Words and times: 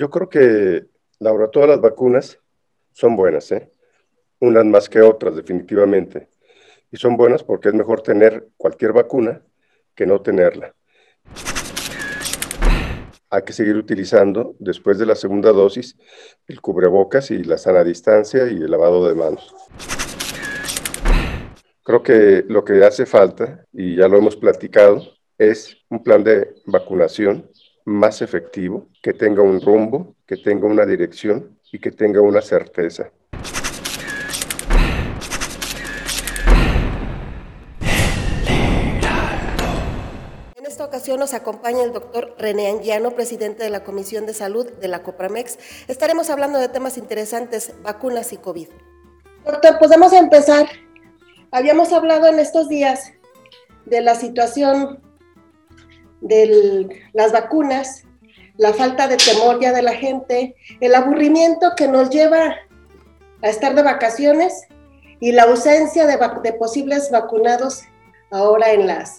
Yo 0.00 0.08
creo 0.08 0.30
que, 0.30 0.86
Laura, 1.18 1.50
todas 1.50 1.68
las 1.68 1.78
vacunas 1.82 2.38
son 2.90 3.16
buenas, 3.16 3.52
¿eh? 3.52 3.70
Unas 4.38 4.64
más 4.64 4.88
que 4.88 5.02
otras, 5.02 5.36
definitivamente. 5.36 6.30
Y 6.90 6.96
son 6.96 7.18
buenas 7.18 7.44
porque 7.44 7.68
es 7.68 7.74
mejor 7.74 8.00
tener 8.00 8.48
cualquier 8.56 8.94
vacuna 8.94 9.42
que 9.94 10.06
no 10.06 10.22
tenerla. 10.22 10.74
Hay 13.28 13.42
que 13.42 13.52
seguir 13.52 13.76
utilizando, 13.76 14.56
después 14.58 14.98
de 14.98 15.04
la 15.04 15.14
segunda 15.14 15.52
dosis, 15.52 15.98
el 16.46 16.62
cubrebocas 16.62 17.30
y 17.30 17.44
la 17.44 17.58
sana 17.58 17.84
distancia 17.84 18.46
y 18.46 18.54
el 18.54 18.70
lavado 18.70 19.06
de 19.06 19.14
manos. 19.14 19.54
Creo 21.82 22.02
que 22.02 22.42
lo 22.48 22.64
que 22.64 22.82
hace 22.86 23.04
falta, 23.04 23.66
y 23.70 23.96
ya 23.96 24.08
lo 24.08 24.16
hemos 24.16 24.36
platicado, 24.36 25.02
es 25.36 25.76
un 25.90 26.02
plan 26.02 26.24
de 26.24 26.54
vacunación 26.64 27.50
más 27.90 28.22
efectivo, 28.22 28.86
que 29.02 29.12
tenga 29.12 29.42
un 29.42 29.60
rumbo, 29.60 30.14
que 30.26 30.36
tenga 30.36 30.66
una 30.66 30.86
dirección 30.86 31.58
y 31.72 31.78
que 31.78 31.90
tenga 31.90 32.20
una 32.20 32.40
certeza. 32.40 33.10
En 40.56 40.66
esta 40.66 40.84
ocasión 40.84 41.18
nos 41.18 41.34
acompaña 41.34 41.82
el 41.82 41.92
doctor 41.92 42.34
René 42.38 42.68
Anguiano, 42.68 43.10
presidente 43.10 43.64
de 43.64 43.70
la 43.70 43.82
Comisión 43.82 44.24
de 44.24 44.34
Salud 44.34 44.70
de 44.70 44.88
la 44.88 45.02
Copramex. 45.02 45.58
Estaremos 45.88 46.30
hablando 46.30 46.58
de 46.58 46.68
temas 46.68 46.96
interesantes, 46.96 47.74
vacunas 47.82 48.32
y 48.32 48.36
COVID. 48.36 48.68
Doctor, 49.44 49.76
pues 49.78 49.90
vamos 49.90 50.12
a 50.12 50.18
empezar. 50.18 50.68
Habíamos 51.50 51.92
hablado 51.92 52.28
en 52.28 52.38
estos 52.38 52.68
días 52.68 53.12
de 53.86 54.00
la 54.00 54.14
situación 54.14 55.00
de 56.20 56.88
las 57.12 57.32
vacunas, 57.32 58.04
la 58.56 58.74
falta 58.74 59.08
de 59.08 59.16
temor 59.16 59.60
ya 59.60 59.72
de 59.72 59.82
la 59.82 59.94
gente, 59.94 60.54
el 60.80 60.94
aburrimiento 60.94 61.72
que 61.76 61.88
nos 61.88 62.10
lleva 62.10 62.56
a 63.42 63.48
estar 63.48 63.74
de 63.74 63.82
vacaciones 63.82 64.66
y 65.18 65.32
la 65.32 65.44
ausencia 65.44 66.06
de, 66.06 66.52
posibles 66.54 67.10
vacunados 67.10 67.82
ahora 68.30 68.72
en, 68.72 68.86
las, 68.86 69.18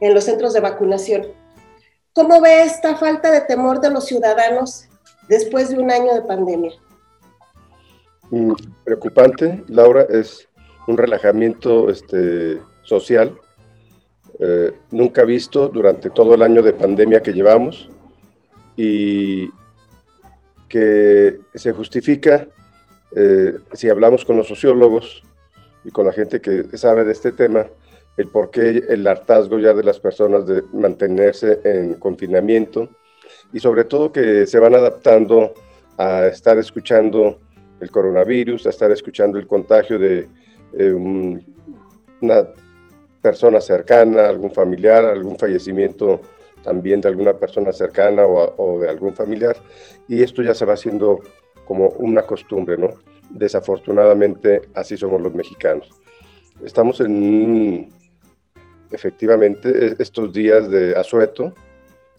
en 0.00 0.14
los 0.14 0.24
centros 0.24 0.52
de 0.52 0.60
vacunación. 0.60 1.26
¿Cómo 2.12 2.40
ve 2.40 2.62
esta 2.62 2.96
falta 2.96 3.30
de 3.30 3.42
temor 3.42 3.80
de 3.80 3.90
los 3.90 4.06
ciudadanos 4.06 4.88
después 5.28 5.68
de 5.70 5.78
un 5.78 5.90
año 5.90 6.14
de 6.14 6.22
pandemia? 6.22 6.72
Mm, 8.30 8.52
preocupante, 8.84 9.62
Laura, 9.68 10.06
es 10.08 10.48
un 10.86 10.96
relajamiento 10.96 11.90
este, 11.90 12.60
social 12.82 13.38
eh, 14.38 14.72
nunca 14.90 15.24
visto 15.24 15.68
durante 15.68 16.10
todo 16.10 16.34
el 16.34 16.42
año 16.42 16.62
de 16.62 16.72
pandemia 16.72 17.22
que 17.22 17.32
llevamos 17.32 17.88
y 18.76 19.48
que 20.68 21.38
se 21.54 21.72
justifica 21.72 22.46
eh, 23.14 23.54
si 23.72 23.88
hablamos 23.88 24.24
con 24.24 24.36
los 24.36 24.48
sociólogos 24.48 25.22
y 25.84 25.90
con 25.90 26.06
la 26.06 26.12
gente 26.12 26.40
que 26.40 26.64
sabe 26.76 27.04
de 27.04 27.12
este 27.12 27.32
tema, 27.32 27.66
el 28.16 28.28
por 28.28 28.50
qué 28.50 28.82
el 28.88 29.06
hartazgo 29.06 29.58
ya 29.58 29.72
de 29.72 29.84
las 29.84 30.00
personas 30.00 30.46
de 30.46 30.62
mantenerse 30.72 31.60
en 31.64 31.94
confinamiento 31.94 32.88
y 33.52 33.60
sobre 33.60 33.84
todo 33.84 34.12
que 34.12 34.46
se 34.46 34.58
van 34.58 34.74
adaptando 34.74 35.54
a 35.98 36.26
estar 36.26 36.58
escuchando 36.58 37.38
el 37.80 37.90
coronavirus, 37.90 38.66
a 38.66 38.70
estar 38.70 38.90
escuchando 38.90 39.38
el 39.38 39.46
contagio 39.46 39.98
de 39.98 40.28
eh, 40.78 40.92
una 40.92 42.46
persona 43.26 43.60
cercana, 43.60 44.28
algún 44.28 44.52
familiar, 44.52 45.04
algún 45.04 45.36
fallecimiento 45.36 46.20
también 46.62 47.00
de 47.00 47.08
alguna 47.08 47.32
persona 47.32 47.72
cercana 47.72 48.24
o, 48.24 48.78
de 48.78 48.88
algún 48.88 49.14
familiar. 49.14 49.56
Y 50.06 50.22
esto 50.22 50.42
ya 50.42 50.54
se 50.54 50.64
va 50.64 50.74
haciendo 50.74 51.18
como 51.64 51.88
una 51.98 52.22
costumbre, 52.22 52.78
¿no? 52.78 52.90
Desafortunadamente 53.30 54.62
así 54.74 54.96
somos 54.96 55.20
los 55.20 55.34
mexicanos. 55.34 55.90
Estamos 56.64 57.00
en, 57.00 57.88
efectivamente, 58.92 59.66
e, 59.70 59.96
estos 59.98 60.32
días 60.32 60.70
de 60.70 60.94
asueto 60.94 61.52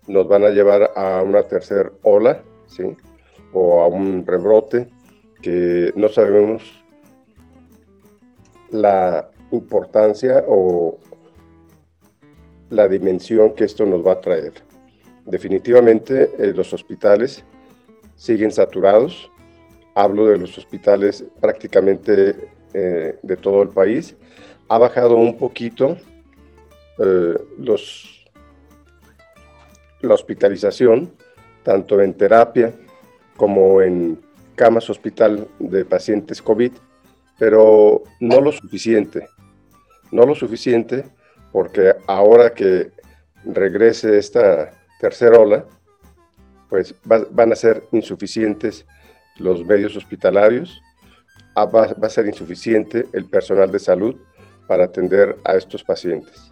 nos 0.08 0.28
van 0.28 0.44
a 0.44 0.50
llevar 0.50 0.92
a 0.94 1.24
una 1.24 1.44
tercera 1.44 1.90
ola, 2.04 2.44
¿sí? 2.68 2.84
O 3.54 3.82
a 3.82 3.88
un 3.88 4.26
rebrote 4.28 4.90
que 5.42 5.94
no 5.96 6.10
sabemos 6.10 6.62
la 8.72 9.32
importancia 9.52 10.44
o 10.48 10.98
la 12.70 12.88
dimensión 12.88 13.54
que 13.54 13.64
esto 13.64 13.86
nos 13.86 14.06
va 14.06 14.14
a 14.14 14.22
traer. 14.22 14.54
Definitivamente 15.26 16.32
eh, 16.38 16.54
los 16.54 16.74
hospitales 16.74 17.44
siguen 18.16 18.52
saturados. 18.52 19.32
Hablo 19.96 20.28
de 20.28 20.38
los 20.38 20.58
hospitales 20.58 21.26
prácticamente 21.40 22.50
eh, 22.74 23.18
de 23.22 23.38
todo 23.38 23.62
el 23.62 23.70
país. 23.70 24.16
Ha 24.70 24.78
bajado 24.78 25.16
un 25.16 25.38
poquito 25.38 25.98
eh, 27.00 27.38
la 30.02 30.14
hospitalización, 30.14 31.12
tanto 31.64 32.02
en 32.02 32.14
terapia 32.14 32.74
como 33.36 33.82
en 33.82 34.20
camas 34.56 34.90
hospital 34.90 35.48
de 35.60 35.86
pacientes 35.86 36.42
COVID, 36.42 36.72
pero 37.38 38.04
no 38.20 38.42
lo 38.42 38.52
suficiente 38.52 39.28
no 40.12 40.26
lo 40.26 40.36
suficiente 40.36 41.06
porque 41.52 41.96
ahora 42.08 42.54
que 42.54 42.92
regrese 43.46 44.18
esta 44.18 44.72
tercera 45.00 45.40
ola, 45.40 45.66
pues 46.70 46.94
van 47.04 47.52
a 47.52 47.56
ser 47.56 47.84
insuficientes 47.92 48.86
los 49.38 49.64
medios 49.64 49.96
hospitalarios, 49.96 50.82
ah, 51.56 51.66
va, 51.66 51.88
va 51.94 52.08
a 52.08 52.10
ser 52.10 52.28
insuficiente 52.28 53.06
el 53.14 53.26
personal 53.26 53.72
de 53.72 53.80
salud 53.80 54.16
para 54.68 54.86
atender 54.86 55.38
a 55.46 55.56
estos 55.56 55.84
pacientes. 55.84 56.52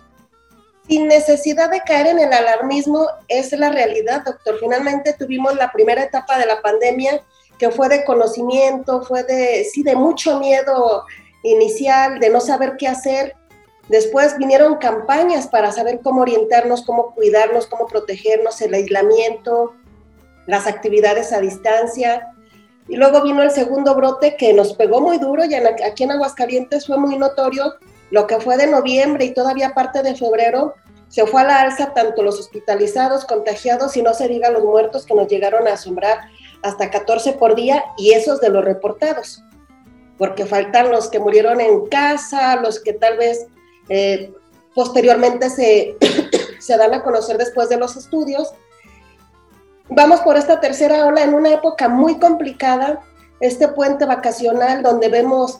Sin 0.87 1.07
necesidad 1.07 1.71
de 1.71 1.81
caer 1.81 2.07
en 2.07 2.19
el 2.19 2.31
alarmismo, 2.31 3.07
es 3.27 3.51
la 3.53 3.71
realidad, 3.71 4.23
doctor. 4.23 4.57
Finalmente 4.59 5.13
tuvimos 5.13 5.55
la 5.55 5.71
primera 5.71 6.03
etapa 6.03 6.37
de 6.37 6.45
la 6.45 6.61
pandemia 6.61 7.21
que 7.57 7.71
fue 7.71 7.89
de 7.89 8.03
conocimiento, 8.03 9.01
fue 9.01 9.23
de, 9.23 9.63
sí, 9.65 9.81
de 9.81 9.95
mucho 9.95 10.39
miedo 10.39 11.03
inicial, 11.43 12.19
de 12.19 12.29
no 12.29 12.39
saber 12.39 12.75
qué 12.77 12.87
hacer, 12.87 13.35
Después 13.89 14.37
vinieron 14.37 14.77
campañas 14.77 15.47
para 15.47 15.71
saber 15.71 15.99
cómo 16.01 16.21
orientarnos, 16.21 16.83
cómo 16.83 17.13
cuidarnos, 17.13 17.67
cómo 17.67 17.85
protegernos, 17.85 18.61
el 18.61 18.73
aislamiento, 18.73 19.73
las 20.47 20.65
actividades 20.65 21.31
a 21.31 21.39
distancia. 21.39 22.31
Y 22.87 22.95
luego 22.97 23.21
vino 23.21 23.43
el 23.43 23.51
segundo 23.51 23.93
brote 23.95 24.35
que 24.37 24.53
nos 24.53 24.73
pegó 24.73 25.01
muy 25.01 25.17
duro 25.17 25.45
y 25.45 25.53
aquí 25.53 26.03
en 26.03 26.11
Aguascalientes 26.11 26.87
fue 26.87 26.97
muy 26.97 27.17
notorio 27.17 27.75
lo 28.11 28.27
que 28.27 28.39
fue 28.39 28.57
de 28.57 28.67
noviembre 28.67 29.25
y 29.25 29.33
todavía 29.33 29.73
parte 29.73 30.01
de 30.01 30.15
febrero. 30.15 30.75
Se 31.07 31.25
fue 31.27 31.41
a 31.41 31.45
la 31.45 31.61
alza 31.61 31.93
tanto 31.93 32.23
los 32.23 32.39
hospitalizados, 32.39 33.25
contagiados 33.25 33.95
y 33.97 34.01
no 34.01 34.13
se 34.13 34.27
diga 34.27 34.49
los 34.49 34.63
muertos 34.63 35.05
que 35.05 35.13
nos 35.13 35.27
llegaron 35.27 35.67
a 35.67 35.73
asombrar 35.73 36.21
hasta 36.63 36.89
14 36.89 37.33
por 37.33 37.55
día 37.55 37.83
y 37.97 38.13
esos 38.13 38.41
de 38.41 38.49
los 38.49 38.65
reportados. 38.65 39.43
Porque 40.17 40.45
faltan 40.45 40.91
los 40.91 41.09
que 41.09 41.19
murieron 41.19 41.61
en 41.61 41.85
casa, 41.87 42.55
los 42.57 42.79
que 42.79 42.93
tal 42.93 43.17
vez 43.17 43.47
eh, 43.89 44.33
posteriormente 44.73 45.49
se, 45.49 45.97
se 46.59 46.77
dan 46.77 46.93
a 46.93 47.03
conocer 47.03 47.37
después 47.37 47.69
de 47.69 47.77
los 47.77 47.95
estudios. 47.95 48.53
Vamos 49.89 50.21
por 50.21 50.37
esta 50.37 50.59
tercera 50.59 51.05
ola 51.05 51.23
en 51.23 51.33
una 51.33 51.53
época 51.53 51.87
muy 51.87 52.19
complicada, 52.19 53.01
este 53.39 53.67
puente 53.67 54.05
vacacional 54.05 54.81
donde 54.81 55.09
vemos 55.09 55.59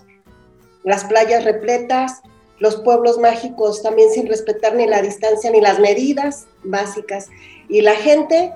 las 0.83 1.03
playas 1.05 1.43
repletas, 1.43 2.21
los 2.59 2.77
pueblos 2.77 3.17
mágicos 3.17 3.83
también 3.83 4.09
sin 4.11 4.27
respetar 4.27 4.75
ni 4.75 4.87
la 4.87 5.01
distancia 5.01 5.51
ni 5.51 5.61
las 5.61 5.79
medidas 5.79 6.47
básicas, 6.63 7.29
y 7.67 7.81
la 7.81 7.95
gente 7.95 8.53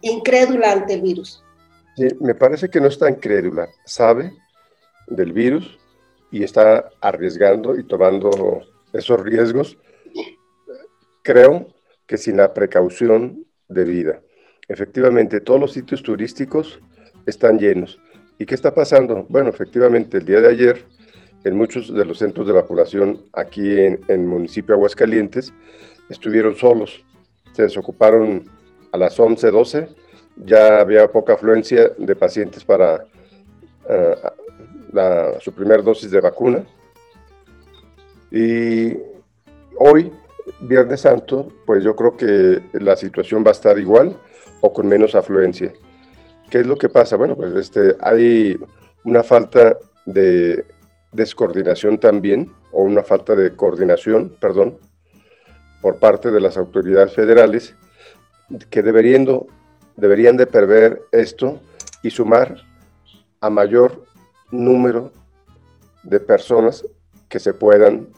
incrédula 0.00 0.72
ante 0.72 0.94
el 0.94 1.02
virus. 1.02 1.42
me 2.20 2.34
parece 2.34 2.68
que 2.68 2.80
no 2.80 2.88
está 2.88 3.10
incrédula, 3.10 3.68
sabe 3.84 4.32
del 5.08 5.32
virus 5.32 5.78
y 6.30 6.42
está 6.42 6.88
arriesgando 7.00 7.76
y 7.76 7.84
tomando 7.84 8.62
esos 8.92 9.20
riesgos, 9.20 9.78
creo 11.22 11.68
que 12.06 12.18
sin 12.18 12.36
la 12.36 12.52
precaución 12.52 13.46
debida. 13.68 14.20
Efectivamente, 14.68 15.40
todos 15.40 15.60
los 15.60 15.72
sitios 15.72 16.02
turísticos 16.02 16.80
están 17.26 17.58
llenos. 17.58 18.00
¿Y 18.38 18.46
qué 18.46 18.54
está 18.54 18.74
pasando? 18.74 19.26
Bueno, 19.28 19.50
efectivamente, 19.50 20.18
el 20.18 20.24
día 20.24 20.40
de 20.40 20.48
ayer, 20.48 20.84
en 21.44 21.56
muchos 21.56 21.92
de 21.92 22.04
los 22.04 22.18
centros 22.18 22.46
de 22.46 22.52
vacunación 22.52 23.22
aquí 23.32 23.78
en, 23.78 24.00
el 24.08 24.20
municipio 24.20 24.74
de 24.74 24.78
Aguascalientes, 24.78 25.52
estuvieron 26.08 26.56
solos. 26.56 27.04
Se 27.52 27.62
desocuparon 27.62 28.44
a 28.92 28.98
las 28.98 29.18
11, 29.18 29.50
12. 29.50 29.88
Ya 30.44 30.80
había 30.80 31.10
poca 31.10 31.34
afluencia 31.34 31.90
de 31.98 32.16
pacientes 32.16 32.64
para 32.64 33.04
eh, 33.88 34.14
su 35.40 35.52
primera 35.52 35.82
dosis 35.82 36.10
de 36.10 36.20
vacuna. 36.20 36.64
Y 38.32 38.96
hoy, 39.78 40.10
Viernes 40.60 41.02
Santo, 41.02 41.48
pues 41.66 41.84
yo 41.84 41.94
creo 41.94 42.16
que 42.16 42.62
la 42.72 42.96
situación 42.96 43.44
va 43.44 43.50
a 43.50 43.52
estar 43.52 43.78
igual 43.78 44.16
o 44.62 44.72
con 44.72 44.88
menos 44.88 45.14
afluencia. 45.14 45.70
¿Qué 46.50 46.60
es 46.60 46.66
lo 46.66 46.76
que 46.76 46.88
pasa? 46.88 47.16
Bueno, 47.16 47.36
pues 47.36 47.54
este, 47.54 47.94
hay 48.00 48.58
una 49.04 49.22
falta 49.22 49.76
de 50.06 50.64
descoordinación 51.12 51.98
también, 51.98 52.50
o 52.72 52.82
una 52.82 53.02
falta 53.02 53.36
de 53.36 53.54
coordinación, 53.54 54.34
perdón, 54.40 54.78
por 55.82 55.98
parte 55.98 56.30
de 56.30 56.40
las 56.40 56.56
autoridades 56.56 57.12
federales, 57.12 57.76
que 58.70 58.82
deberían, 58.82 59.26
deberían 59.96 60.38
de 60.38 60.46
prever 60.46 61.02
esto 61.12 61.60
y 62.02 62.08
sumar 62.08 62.56
a 63.40 63.50
mayor 63.50 64.04
número 64.50 65.12
de 66.02 66.18
personas 66.18 66.82
que 67.32 67.40
se 67.40 67.54
puedan 67.54 68.08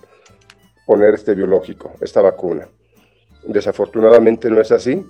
poner 0.87 1.15
este 1.15 1.37
biológico, 1.37 1.93
esta 2.01 2.21
vacuna. 2.21 2.69
Desafortunadamente 3.45 4.51
no 4.51 4.61
es 4.61 4.73
así. 4.73 5.07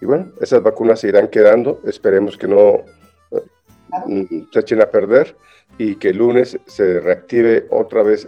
Y 0.00 0.06
bueno, 0.06 0.32
esas 0.40 0.60
vacunas 0.60 0.98
se 0.98 1.08
irán 1.08 1.28
quedando. 1.28 1.80
Esperemos 1.86 2.36
que 2.36 2.48
no 2.48 2.82
eh, 3.30 4.44
se 4.52 4.58
echen 4.58 4.82
a 4.82 4.90
perder 4.90 5.36
y 5.78 5.94
que 5.94 6.08
el 6.08 6.16
lunes 6.16 6.58
se 6.66 6.98
reactive 6.98 7.68
otra 7.70 8.02
vez 8.02 8.26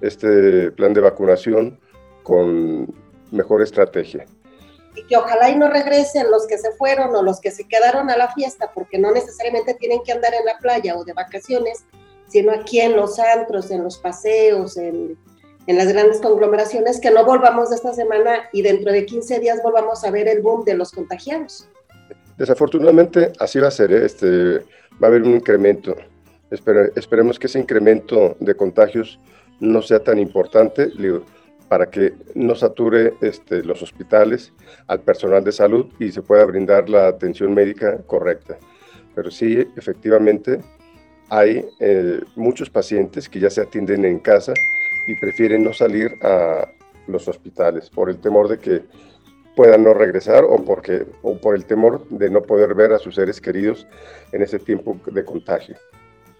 este 0.00 0.70
plan 0.70 0.94
de 0.94 1.00
vacunación 1.00 1.80
con 2.22 2.94
mejor 3.32 3.62
estrategia. 3.62 4.26
Y 4.94 5.02
que 5.08 5.16
ojalá 5.16 5.50
y 5.50 5.56
no 5.56 5.68
regresen 5.68 6.30
los 6.30 6.46
que 6.46 6.56
se 6.56 6.70
fueron 6.70 7.16
o 7.16 7.22
los 7.24 7.40
que 7.40 7.50
se 7.50 7.66
quedaron 7.66 8.10
a 8.10 8.16
la 8.16 8.32
fiesta, 8.32 8.70
porque 8.72 8.98
no 8.98 9.10
necesariamente 9.10 9.74
tienen 9.74 10.04
que 10.04 10.12
andar 10.12 10.34
en 10.34 10.44
la 10.44 10.56
playa 10.58 10.96
o 10.96 11.04
de 11.04 11.14
vacaciones, 11.14 11.84
sino 12.28 12.52
aquí 12.52 12.80
en 12.80 12.96
los 12.96 13.18
antros, 13.18 13.70
en 13.70 13.82
los 13.82 13.98
paseos, 13.98 14.76
en, 14.76 15.16
en 15.66 15.76
las 15.76 15.92
grandes 15.92 16.20
conglomeraciones, 16.20 17.00
que 17.00 17.10
no 17.10 17.24
volvamos 17.24 17.70
de 17.70 17.76
esta 17.76 17.92
semana 17.92 18.48
y 18.52 18.62
dentro 18.62 18.90
de 18.90 19.04
15 19.04 19.38
días 19.40 19.60
volvamos 19.62 20.02
a 20.04 20.10
ver 20.10 20.28
el 20.28 20.40
boom 20.40 20.64
de 20.64 20.74
los 20.74 20.92
contagiados. 20.92 21.68
Desafortunadamente 22.38 23.32
así 23.38 23.58
va 23.58 23.68
a 23.68 23.70
ser, 23.72 23.92
¿eh? 23.92 24.06
este, 24.06 24.58
va 25.02 25.02
a 25.02 25.06
haber 25.06 25.22
un 25.22 25.34
incremento. 25.34 25.96
esperemos 26.50 27.38
que 27.38 27.48
ese 27.48 27.58
incremento 27.58 28.36
de 28.40 28.54
contagios 28.54 29.18
no 29.60 29.82
sea 29.82 30.02
tan 30.02 30.18
importante 30.18 30.90
para 31.68 31.90
que 31.90 32.14
no 32.34 32.54
sature 32.54 33.14
este, 33.20 33.62
los 33.62 33.82
hospitales 33.82 34.52
al 34.86 35.00
personal 35.00 35.44
de 35.44 35.52
salud 35.52 35.86
y 35.98 36.10
se 36.12 36.22
pueda 36.22 36.44
brindar 36.44 36.88
la 36.88 37.08
atención 37.08 37.52
médica 37.52 37.98
correcta. 38.06 38.56
Pero 39.14 39.30
sí, 39.30 39.66
efectivamente, 39.76 40.60
hay 41.30 41.68
eh, 41.80 42.20
muchos 42.36 42.70
pacientes 42.70 43.28
que 43.28 43.40
ya 43.40 43.50
se 43.50 43.60
atienden 43.60 44.04
en 44.04 44.18
casa 44.18 44.54
y 45.06 45.14
prefieren 45.16 45.64
no 45.64 45.72
salir 45.72 46.12
a 46.22 46.68
los 47.06 47.28
hospitales 47.28 47.90
por 47.90 48.10
el 48.10 48.18
temor 48.18 48.48
de 48.48 48.58
que 48.58 48.82
puedan 49.56 49.82
no 49.82 49.92
regresar 49.94 50.44
o, 50.44 50.64
porque, 50.64 51.06
o 51.22 51.36
por 51.36 51.54
el 51.54 51.64
temor 51.64 52.06
de 52.10 52.30
no 52.30 52.42
poder 52.42 52.74
ver 52.74 52.92
a 52.92 52.98
sus 52.98 53.16
seres 53.16 53.40
queridos 53.40 53.86
en 54.32 54.42
ese 54.42 54.58
tiempo 54.58 54.96
de 55.06 55.24
contagio. 55.24 55.76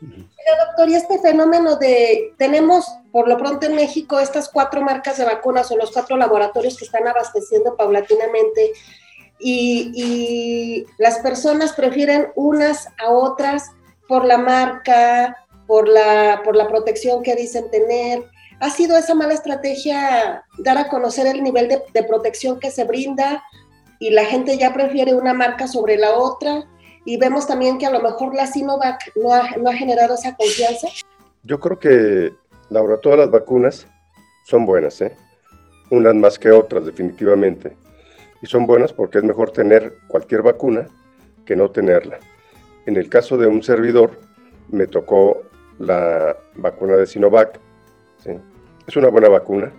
doctor, 0.00 0.88
y 0.88 0.94
este 0.94 1.18
fenómeno 1.18 1.76
de, 1.76 2.34
tenemos 2.38 2.86
por 3.10 3.28
lo 3.28 3.36
pronto 3.36 3.66
en 3.66 3.74
México 3.74 4.20
estas 4.20 4.48
cuatro 4.48 4.82
marcas 4.82 5.18
de 5.18 5.24
vacunas 5.24 5.70
o 5.72 5.76
los 5.76 5.90
cuatro 5.90 6.16
laboratorios 6.16 6.78
que 6.78 6.84
están 6.84 7.08
abasteciendo 7.08 7.76
paulatinamente 7.76 8.72
y, 9.40 9.90
y 9.94 10.86
las 10.98 11.18
personas 11.18 11.72
prefieren 11.72 12.28
unas 12.36 12.88
a 12.98 13.10
otras 13.10 13.72
por 14.08 14.24
la 14.24 14.38
marca, 14.38 15.36
por 15.66 15.86
la, 15.86 16.40
por 16.44 16.56
la 16.56 16.66
protección 16.66 17.22
que 17.22 17.36
dicen 17.36 17.70
tener. 17.70 18.24
¿Ha 18.60 18.70
sido 18.70 18.96
esa 18.96 19.14
mala 19.14 19.34
estrategia 19.34 20.42
dar 20.58 20.78
a 20.78 20.88
conocer 20.88 21.26
el 21.26 21.42
nivel 21.42 21.68
de, 21.68 22.02
protección 22.02 22.58
que 22.58 22.72
se 22.72 22.84
brinda 22.84 23.44
y 24.00 24.10
la 24.10 24.24
gente 24.24 24.58
ya 24.58 24.72
prefiere 24.72 25.14
una 25.14 25.34
marca 25.34 25.68
sobre 25.68 25.96
la 25.96 26.16
otra? 26.16 26.64
Y 27.04 27.18
vemos 27.18 27.46
también 27.46 27.78
que 27.78 27.86
a 27.86 27.90
lo 27.90 28.00
mejor 28.00 28.34
la 28.34 28.46
Sinovac 28.46 29.12
no 29.14 29.32
ha, 29.32 29.50
no 29.56 29.70
ha 29.70 29.74
generado 29.74 30.14
esa 30.14 30.34
confianza. 30.34 30.88
Yo 31.44 31.60
creo 31.60 31.78
que, 31.78 32.32
Laura, 32.70 32.98
todas 33.00 33.18
las 33.18 33.30
vacunas 33.30 33.86
son 34.44 34.66
buenas, 34.66 35.00
¿eh? 35.00 35.14
unas 35.90 36.14
más 36.14 36.38
que 36.38 36.50
otras, 36.50 36.84
definitivamente. 36.84 37.76
Y 38.42 38.46
son 38.46 38.66
buenas 38.66 38.92
porque 38.92 39.18
es 39.18 39.24
mejor 39.24 39.50
tener 39.50 39.94
cualquier 40.06 40.42
vacuna 40.42 40.86
que 41.44 41.56
no 41.56 41.70
tenerla. 41.70 42.18
En 42.88 42.96
el 42.96 43.10
caso 43.10 43.36
de 43.36 43.46
un 43.46 43.62
servidor, 43.62 44.12
me 44.70 44.86
tocó 44.86 45.42
la 45.78 46.34
vacuna 46.54 46.96
de 46.96 47.06
Sinovac. 47.06 47.60
Es 48.86 48.96
una 48.96 49.08
buena 49.08 49.28
vacuna. 49.28 49.70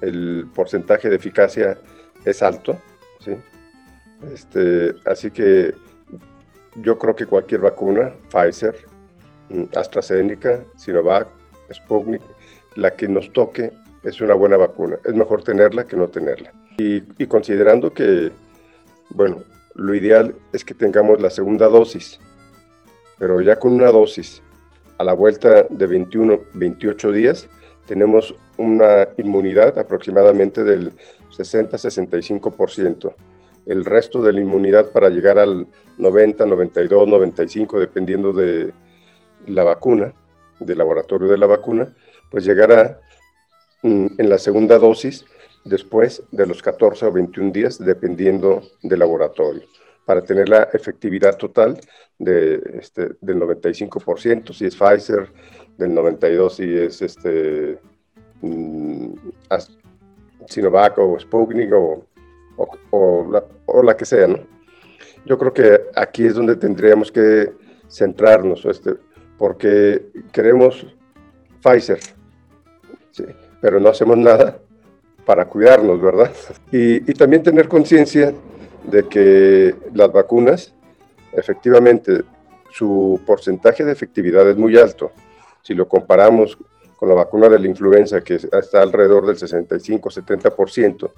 El 0.00 0.46
porcentaje 0.54 1.10
de 1.10 1.16
eficacia 1.16 1.76
es 2.24 2.44
alto. 2.44 2.78
Este, 4.32 4.94
así 5.04 5.32
que 5.32 5.74
yo 6.76 6.96
creo 6.96 7.16
que 7.16 7.26
cualquier 7.26 7.60
vacuna, 7.60 8.12
Pfizer, 8.30 8.76
mm, 9.48 9.64
AstraZeneca, 9.74 10.62
Sinovac, 10.76 11.26
Sputnik, 11.72 12.22
la 12.76 12.94
que 12.94 13.08
nos 13.08 13.32
toque 13.32 13.72
es 14.04 14.20
una 14.20 14.34
buena 14.34 14.56
vacuna. 14.56 14.96
Es 15.04 15.14
mejor 15.14 15.42
tenerla 15.42 15.88
que 15.88 15.96
no 15.96 16.06
tenerla. 16.06 16.52
Y, 16.78 17.02
y 17.18 17.26
considerando 17.26 17.92
que, 17.92 18.30
bueno, 19.10 19.42
lo 19.74 19.92
ideal 19.92 20.36
es 20.52 20.64
que 20.64 20.74
tengamos 20.74 21.20
la 21.20 21.30
segunda 21.30 21.66
dosis 21.66 22.20
pero 23.18 23.40
ya 23.40 23.56
con 23.56 23.72
una 23.72 23.90
dosis 23.90 24.42
a 24.98 25.04
la 25.04 25.12
vuelta 25.12 25.66
de 25.68 25.86
21, 25.86 26.40
28 26.54 27.12
días, 27.12 27.48
tenemos 27.86 28.34
una 28.56 29.08
inmunidad 29.18 29.78
aproximadamente 29.78 30.64
del 30.64 30.92
60-65%. 31.36 33.14
El 33.66 33.84
resto 33.84 34.22
de 34.22 34.32
la 34.32 34.40
inmunidad 34.40 34.90
para 34.90 35.08
llegar 35.08 35.38
al 35.38 35.66
90, 35.98 36.46
92, 36.46 37.08
95, 37.08 37.80
dependiendo 37.80 38.32
de 38.32 38.72
la 39.46 39.64
vacuna, 39.64 40.12
del 40.60 40.78
laboratorio 40.78 41.28
de 41.28 41.38
la 41.38 41.46
vacuna, 41.46 41.94
pues 42.30 42.44
llegará 42.44 43.00
mm, 43.82 44.06
en 44.18 44.28
la 44.28 44.38
segunda 44.38 44.78
dosis 44.78 45.24
después 45.64 46.22
de 46.30 46.46
los 46.46 46.62
14 46.62 47.06
o 47.06 47.12
21 47.12 47.52
días, 47.52 47.78
dependiendo 47.78 48.62
del 48.82 48.98
laboratorio 49.00 49.62
para 50.04 50.22
tener 50.22 50.48
la 50.48 50.64
efectividad 50.72 51.36
total 51.36 51.78
de, 52.18 52.62
este, 52.78 53.10
del 53.20 53.38
95%, 53.38 54.52
si 54.52 54.66
es 54.66 54.76
Pfizer, 54.76 55.30
del 55.76 55.92
92% 55.92 56.50
si 56.50 56.78
es 56.78 57.02
este, 57.02 57.78
mm, 58.42 59.14
Sinovac 60.46 60.98
o 60.98 61.18
Sputnik 61.18 61.72
o, 61.72 62.06
o, 62.90 63.82
la, 63.82 63.96
que 63.96 64.04
sea, 64.04 64.26
¿no? 64.26 64.38
Yo 65.24 65.38
creo 65.38 65.52
que 65.52 65.80
aquí 65.96 66.26
es 66.26 66.34
donde 66.34 66.56
tendríamos 66.56 67.10
que 67.10 67.52
centrarnos, 67.88 68.64
este, 68.66 68.94
porque 69.38 70.06
queremos 70.32 70.86
Pfizer, 71.62 71.98
pero 73.60 73.80
no 73.80 73.88
hacemos 73.88 74.18
nada 74.18 74.58
para 75.24 75.46
cuidarnos, 75.46 76.00
¿verdad? 76.00 76.30
Y, 76.70 77.10
y 77.10 77.14
también 77.14 77.42
tener 77.42 77.68
conciencia 77.68 78.34
de 78.84 79.08
que 79.08 79.74
las 79.94 80.12
vacunas, 80.12 80.74
efectivamente, 81.32 82.22
su 82.70 83.20
porcentaje 83.26 83.84
de 83.84 83.92
efectividad 83.92 84.48
es 84.48 84.56
muy 84.56 84.76
alto. 84.76 85.12
Si 85.62 85.74
lo 85.74 85.88
comparamos 85.88 86.58
con 86.96 87.08
la 87.08 87.14
vacuna 87.14 87.48
de 87.48 87.58
la 87.58 87.66
influenza, 87.66 88.20
que 88.20 88.34
está 88.34 88.82
alrededor 88.82 89.26
del 89.26 89.36
65-70%, 89.36 91.10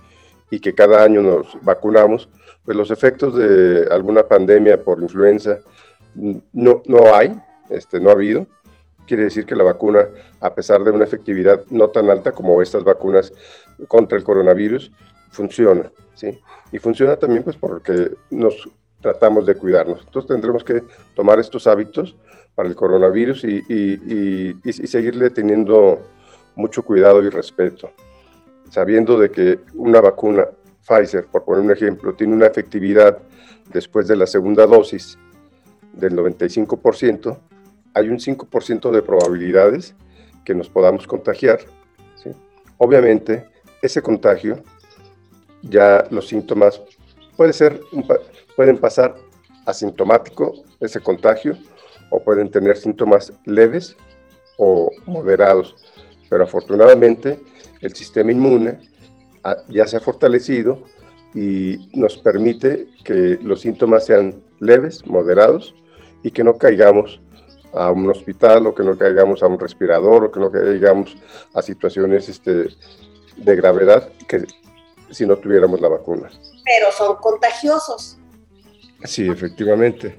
y 0.50 0.60
que 0.60 0.74
cada 0.74 1.02
año 1.02 1.22
nos 1.22 1.58
vacunamos, 1.62 2.28
pues 2.64 2.76
los 2.76 2.90
efectos 2.90 3.36
de 3.36 3.86
alguna 3.90 4.22
pandemia 4.22 4.82
por 4.82 5.00
influenza 5.02 5.58
no, 6.14 6.82
no 6.86 7.14
hay, 7.14 7.34
este, 7.70 8.00
no 8.00 8.10
ha 8.10 8.12
habido. 8.12 8.46
Quiere 9.06 9.24
decir 9.24 9.46
que 9.46 9.54
la 9.54 9.64
vacuna, 9.64 10.08
a 10.40 10.54
pesar 10.54 10.82
de 10.82 10.90
una 10.90 11.04
efectividad 11.04 11.64
no 11.70 11.88
tan 11.88 12.10
alta 12.10 12.32
como 12.32 12.60
estas 12.60 12.84
vacunas 12.84 13.32
contra 13.88 14.18
el 14.18 14.24
coronavirus, 14.24 14.90
funciona. 15.36 15.92
¿sí? 16.14 16.40
Y 16.72 16.78
funciona 16.78 17.16
también 17.16 17.44
pues 17.44 17.56
porque 17.56 18.12
nos 18.30 18.68
tratamos 19.00 19.46
de 19.46 19.54
cuidarnos. 19.54 20.02
Entonces 20.04 20.28
tendremos 20.28 20.64
que 20.64 20.82
tomar 21.14 21.38
estos 21.38 21.66
hábitos 21.66 22.16
para 22.54 22.68
el 22.68 22.74
coronavirus 22.74 23.44
y, 23.44 23.62
y, 23.68 24.56
y, 24.64 24.72
seguirle 24.72 25.28
teniendo 25.28 26.00
mucho 26.54 26.82
cuidado 26.82 27.22
y 27.22 27.28
respeto, 27.28 27.90
sabiendo 28.70 29.18
de 29.18 29.30
que 29.30 29.60
una 29.74 30.00
vacuna 30.00 30.46
Pfizer, 30.88 31.26
por 31.26 31.44
poner 31.44 31.64
un 31.64 31.70
ejemplo, 31.70 32.14
tiene 32.14 32.32
una 32.32 32.46
efectividad 32.46 33.18
después 33.72 34.08
de 34.08 34.16
la 34.16 34.26
segunda 34.26 34.66
dosis 34.66 35.18
del 35.92 36.16
95%, 36.16 37.38
hay 37.92 38.08
un 38.08 38.18
5% 38.18 38.90
de 38.90 39.02
probabilidades 39.02 39.94
que 40.44 40.54
nos 40.54 40.70
podamos 40.70 41.06
contagiar. 41.06 41.58
¿sí? 42.14 42.30
Obviamente, 42.78 43.44
ese 43.82 44.00
contagio 44.00 44.62
ya 45.68 46.06
los 46.10 46.28
síntomas 46.28 46.80
pueden 47.36 48.78
pasar 48.78 49.14
asintomático 49.66 50.54
ese 50.80 51.00
contagio 51.00 51.56
o 52.10 52.20
pueden 52.20 52.50
tener 52.50 52.76
síntomas 52.76 53.32
leves 53.44 53.96
o 54.58 54.90
moderados. 55.06 55.74
Pero 56.28 56.44
afortunadamente 56.44 57.40
el 57.80 57.94
sistema 57.94 58.32
inmune 58.32 58.78
ya 59.68 59.86
se 59.86 59.96
ha 59.96 60.00
fortalecido 60.00 60.82
y 61.34 61.88
nos 61.92 62.16
permite 62.16 62.88
que 63.04 63.38
los 63.42 63.60
síntomas 63.60 64.06
sean 64.06 64.42
leves, 64.60 65.06
moderados 65.06 65.74
y 66.22 66.30
que 66.30 66.42
no 66.42 66.56
caigamos 66.56 67.20
a 67.74 67.90
un 67.90 68.08
hospital 68.08 68.66
o 68.66 68.74
que 68.74 68.82
no 68.82 68.96
caigamos 68.96 69.42
a 69.42 69.46
un 69.46 69.58
respirador 69.58 70.24
o 70.24 70.32
que 70.32 70.40
no 70.40 70.50
caigamos 70.50 71.16
a 71.54 71.60
situaciones 71.60 72.28
este, 72.28 72.68
de 73.36 73.56
gravedad 73.56 74.08
que 74.26 74.44
si 75.10 75.26
no 75.26 75.36
tuviéramos 75.36 75.80
la 75.80 75.88
vacuna. 75.88 76.30
Pero 76.64 76.92
son 76.92 77.16
contagiosos. 77.16 78.18
Sí, 79.04 79.28
efectivamente. 79.28 80.18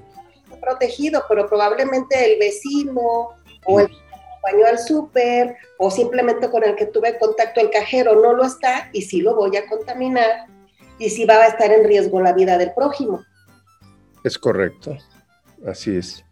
Protegido, 0.60 1.22
pero 1.28 1.48
probablemente 1.48 2.32
el 2.32 2.38
vecino 2.38 3.30
o 3.64 3.80
el 3.80 3.88
que 3.88 3.96
acompañó 3.96 4.66
al 4.66 4.78
súper 4.78 5.56
o 5.78 5.90
simplemente 5.90 6.50
con 6.50 6.64
el 6.64 6.74
que 6.74 6.86
tuve 6.86 7.18
contacto 7.18 7.60
el 7.60 7.70
cajero 7.70 8.20
no 8.20 8.32
lo 8.32 8.44
está 8.44 8.90
y 8.92 9.02
sí 9.02 9.20
lo 9.20 9.34
voy 9.34 9.56
a 9.56 9.66
contaminar 9.66 10.46
y 10.98 11.10
sí 11.10 11.24
va 11.24 11.34
a 11.34 11.46
estar 11.46 11.70
en 11.70 11.84
riesgo 11.84 12.20
la 12.20 12.32
vida 12.32 12.58
del 12.58 12.72
prójimo. 12.74 13.22
Es 14.24 14.36
correcto, 14.36 14.96
así 15.66 15.96
es. 15.96 16.24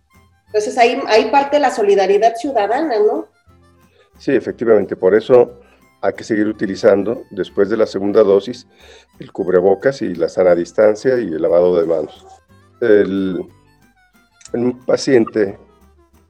Entonces 0.47 0.77
ahí, 0.79 1.01
hay 1.07 1.31
parte 1.31 1.57
de 1.57 1.61
la 1.61 1.71
solidaridad 1.71 2.35
ciudadana, 2.37 2.99
¿no? 2.99 3.29
Sí, 4.19 4.33
efectivamente, 4.33 4.97
por 4.97 5.15
eso 5.15 5.61
hay 6.07 6.13
que 6.13 6.25
seguir 6.25 6.47
utilizando 6.47 7.25
después 7.31 7.69
de 7.69 7.77
la 7.77 7.87
segunda 7.87 8.23
dosis 8.23 8.67
el 9.19 9.33
cubrebocas 9.33 10.03
y 10.03 10.15
la 10.15 10.29
sana 10.29 10.55
distancia 10.55 11.19
y 11.19 11.27
el 11.27 11.43
lavado 11.43 11.81
de 11.81 11.87
manos. 11.87 12.27
en 12.81 13.49
un 14.53 14.79
paciente 14.87 15.59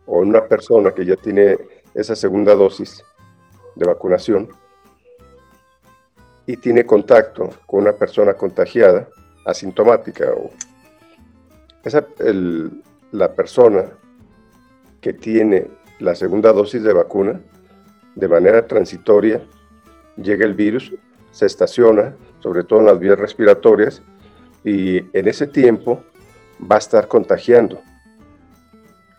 o 0.06 0.22
en 0.22 0.30
una 0.30 0.46
persona 0.46 0.92
que 0.92 1.04
ya 1.04 1.16
tiene 1.16 1.58
esa 1.94 2.16
segunda 2.16 2.54
dosis 2.54 3.04
de 3.74 3.86
vacunación 3.86 4.48
y 6.46 6.56
tiene 6.56 6.86
contacto 6.86 7.50
con 7.66 7.80
una 7.82 7.92
persona 7.92 8.34
contagiada, 8.34 9.08
asintomática, 9.44 10.32
o 10.32 10.50
esa, 11.84 12.06
la 13.12 13.34
persona 13.34 13.84
que 15.00 15.12
tiene 15.12 15.66
la 15.98 16.14
segunda 16.14 16.52
dosis 16.52 16.82
de 16.82 16.92
vacuna, 16.92 17.40
de 18.14 18.28
manera 18.28 18.66
transitoria, 18.66 19.42
llega 20.16 20.44
el 20.44 20.54
virus, 20.54 20.92
se 21.30 21.46
estaciona, 21.46 22.14
sobre 22.40 22.64
todo 22.64 22.80
en 22.80 22.86
las 22.86 22.98
vías 22.98 23.18
respiratorias, 23.18 24.02
y 24.64 24.98
en 25.16 25.28
ese 25.28 25.46
tiempo 25.46 26.02
va 26.60 26.76
a 26.76 26.78
estar 26.78 27.08
contagiando 27.08 27.80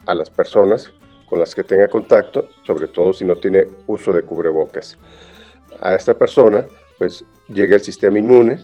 a 0.05 0.13
las 0.13 0.29
personas 0.29 0.91
con 1.27 1.39
las 1.39 1.53
que 1.53 1.63
tenga 1.63 1.87
contacto, 1.87 2.49
sobre 2.65 2.87
todo 2.87 3.13
si 3.13 3.25
no 3.25 3.35
tiene 3.35 3.67
uso 3.85 4.13
de 4.13 4.23
cubrebocas. 4.23 4.97
A 5.81 5.93
esta 5.93 6.13
persona, 6.13 6.65
pues 6.97 7.23
llega 7.49 7.75
el 7.75 7.81
sistema 7.81 8.17
inmune 8.17 8.63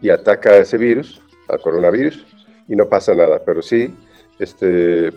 y 0.00 0.10
ataca 0.10 0.50
a 0.50 0.56
ese 0.58 0.78
virus, 0.78 1.20
al 1.48 1.60
coronavirus, 1.60 2.26
y 2.66 2.76
no 2.76 2.88
pasa 2.88 3.14
nada, 3.14 3.40
pero 3.44 3.62
sí 3.62 3.94
este, 4.38 5.12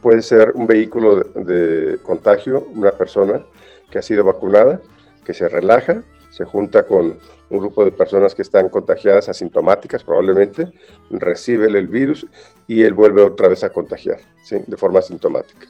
puede 0.00 0.22
ser 0.22 0.52
un 0.54 0.66
vehículo 0.66 1.16
de, 1.20 1.98
contagio, 2.02 2.66
una 2.74 2.92
persona 2.92 3.44
que 3.90 3.98
ha 3.98 4.02
sido 4.02 4.24
vacunada, 4.24 4.80
que 5.26 5.34
se 5.34 5.48
relaja, 5.48 6.04
se 6.30 6.44
junta 6.44 6.86
con 6.86 7.18
un 7.50 7.58
grupo 7.58 7.84
de 7.84 7.90
personas 7.90 8.34
que 8.34 8.42
están 8.42 8.68
contagiadas 8.68 9.28
asintomáticas 9.28 10.04
probablemente, 10.04 10.72
recibe 11.10 11.66
el 11.66 11.88
virus 11.88 12.26
y 12.68 12.82
él 12.84 12.94
vuelve 12.94 13.22
otra 13.22 13.48
vez 13.48 13.64
a 13.64 13.70
contagiar, 13.70 14.20
de 14.48 14.76
forma 14.76 15.00
asintomática. 15.00 15.66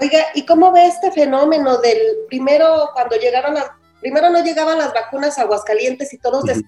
Oiga, 0.00 0.18
¿y 0.34 0.44
cómo 0.44 0.70
ve 0.72 0.86
este 0.86 1.10
fenómeno 1.12 1.78
del 1.78 1.98
primero 2.28 2.90
cuando 2.92 3.16
llegaron 3.16 3.54
las, 3.54 3.70
primero 4.00 4.28
no 4.28 4.42
llegaban 4.44 4.78
las 4.78 4.92
vacunas 4.92 5.38
a 5.38 5.42
Aguascalientes 5.42 6.12
y 6.12 6.18
todos 6.18 6.44
uh 6.44 6.62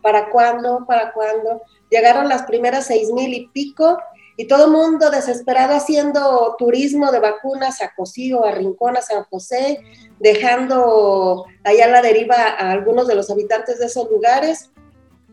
¿Para 0.00 0.30
cuándo? 0.30 0.84
¿Para 0.86 1.12
cuándo? 1.12 1.62
Llegaron 1.90 2.28
las 2.28 2.44
primeras 2.44 2.86
seis 2.86 3.10
mil 3.12 3.34
y 3.34 3.48
pico 3.48 3.98
y 4.40 4.46
todo 4.46 4.66
el 4.66 4.70
mundo 4.70 5.10
desesperado 5.10 5.74
haciendo 5.74 6.54
turismo 6.56 7.10
de 7.10 7.18
vacunas 7.18 7.82
a 7.82 7.92
Cosío, 7.92 8.44
a 8.44 8.52
Rincón, 8.52 8.96
a 8.96 9.02
San 9.02 9.24
José, 9.24 9.80
dejando 10.20 11.44
allá 11.64 11.86
a 11.86 11.88
la 11.88 12.02
deriva 12.02 12.36
a 12.36 12.70
algunos 12.70 13.08
de 13.08 13.16
los 13.16 13.30
habitantes 13.30 13.80
de 13.80 13.86
esos 13.86 14.08
lugares 14.08 14.70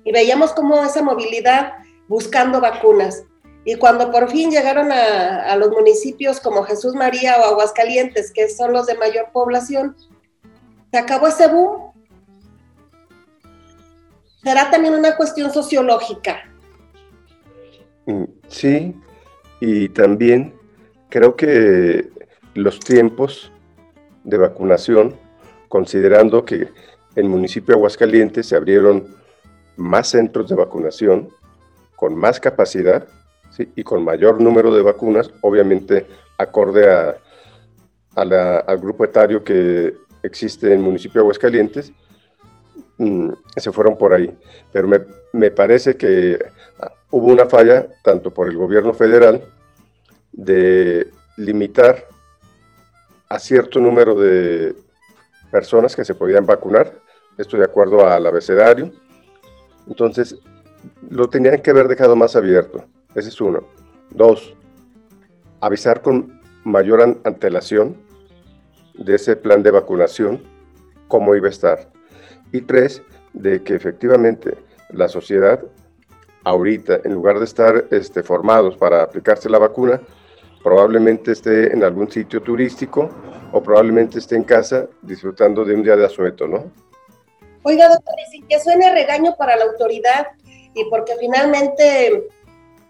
y 0.03 0.12
veíamos 0.12 0.53
como 0.53 0.83
esa 0.83 1.03
movilidad 1.03 1.74
buscando 2.07 2.59
vacunas. 2.59 3.21
Y 3.63 3.75
cuando 3.75 4.09
por 4.09 4.27
fin 4.31 4.50
llegaron 4.50 4.91
a, 4.91 5.51
a, 5.51 5.55
los 5.55 5.69
municipios 5.69 6.39
como 6.39 6.63
Jesús 6.63 6.95
María 6.95 7.38
o 7.39 7.43
Aguascalientes, 7.43 8.31
que 8.31 8.50
son 8.50 8.74
los 8.74 8.88
de 8.88 8.95
mayor 8.95 9.29
población, 9.31 9.95
se 10.91 10.97
acabó 10.97 11.27
ese 11.27 11.47
boom. 11.47 11.93
Será 14.43 14.71
también 14.71 14.95
una 14.95 15.15
cuestión 15.15 15.53
sociológica 15.53 16.54
sí, 18.47 18.95
y 19.59 19.89
también 19.89 20.53
creo 21.09 21.35
que 21.35 22.09
los 22.53 22.79
tiempos 22.79 23.51
de 24.24 24.38
vacunación, 24.38 25.15
considerando 25.69 26.45
que 26.45 26.55
en 26.55 26.69
el 27.15 27.29
municipio 27.29 27.74
de 27.74 27.79
Aguascalientes 27.79 28.47
se 28.47 28.55
abrieron 28.55 29.15
más 29.77 30.09
centros 30.09 30.50
de 30.50 30.55
vacunación 30.55 31.29
con 31.95 32.15
más 32.15 32.39
capacidad 32.39 33.07
y 33.57 33.83
con 33.83 34.03
mayor 34.03 34.41
número 34.41 34.74
de 34.74 34.81
vacunas, 34.81 35.31
obviamente 35.41 36.05
acorde 36.38 36.91
a, 36.91 37.15
al 38.15 38.77
grupo 38.79 39.05
etario 39.05 39.43
que 39.43 39.93
existe 40.24 40.67
en 40.67 40.74
el 40.74 40.79
municipio 40.79 41.21
de 41.21 41.25
Aguascalientes, 41.25 41.93
mm, 42.97 43.29
se 43.55 43.71
fueron 43.71 43.97
por 43.97 44.13
ahí. 44.13 44.35
Pero 44.74 44.88
me, 44.88 45.00
me 45.31 45.51
parece 45.51 45.95
que 45.95 46.38
hubo 47.15 47.31
una 47.31 47.45
falla, 47.45 47.88
tanto 48.03 48.34
por 48.34 48.50
el 48.50 48.57
gobierno 48.57 48.93
federal, 48.93 49.41
de 50.34 51.10
limitar 51.38 52.10
a 53.29 53.39
cierto 53.39 53.79
número 53.79 54.15
de 54.15 54.75
personas 55.50 55.95
que 55.95 56.03
se 56.03 56.13
podían 56.13 56.45
vacunar, 56.45 56.91
esto 57.38 57.55
de 57.55 57.63
acuerdo 57.63 58.05
al 58.05 58.27
abecedario. 58.27 58.91
Entonces, 59.88 60.38
lo 61.10 61.29
tenían 61.29 61.62
que 61.62 61.72
haber 61.72 61.88
dejado 61.88 62.17
más 62.17 62.36
abierto. 62.36 62.84
Ese 63.15 63.29
es 63.29 63.39
uno. 63.39 63.65
Dos, 64.10 64.53
avisar 65.62 66.01
con 66.01 66.41
mayor 66.65 67.01
antelación 67.24 67.95
de 68.93 69.15
ese 69.15 69.38
plan 69.38 69.63
de 69.63 69.72
vacunación, 69.72 70.43
cómo 71.07 71.34
iba 71.34 71.48
a 71.48 71.51
estar. 71.51 71.89
Y 72.51 72.60
tres, 72.60 73.03
de 73.31 73.63
que 73.63 73.74
efectivamente 73.74 74.57
la 74.89 75.07
sociedad 75.07 75.63
ahorita, 76.45 77.01
en 77.03 77.13
lugar 77.13 77.39
de 77.39 77.45
estar 77.45 77.85
este, 77.91 78.23
formados 78.23 78.77
para 78.77 79.03
aplicarse 79.03 79.49
la 79.49 79.57
vacuna, 79.57 79.99
probablemente 80.63 81.33
esté 81.33 81.73
en 81.73 81.83
algún 81.83 82.09
sitio 82.09 82.41
turístico 82.41 83.09
o 83.51 83.61
probablemente 83.61 84.19
esté 84.19 84.35
en 84.35 84.43
casa 84.43 84.87
disfrutando 85.01 85.65
de 85.65 85.75
un 85.75 85.83
día 85.83 85.95
de 85.95 86.05
asueto, 86.05 86.47
¿no? 86.47 86.71
Oiga, 87.63 87.89
doctor, 87.89 88.13
y 88.27 88.31
sin 88.31 88.47
que 88.47 88.59
suene 88.59 88.93
regaño 88.93 89.35
para 89.37 89.55
la 89.57 89.65
autoridad 89.65 90.27
y 90.73 90.85
porque 90.85 91.15
finalmente 91.19 92.27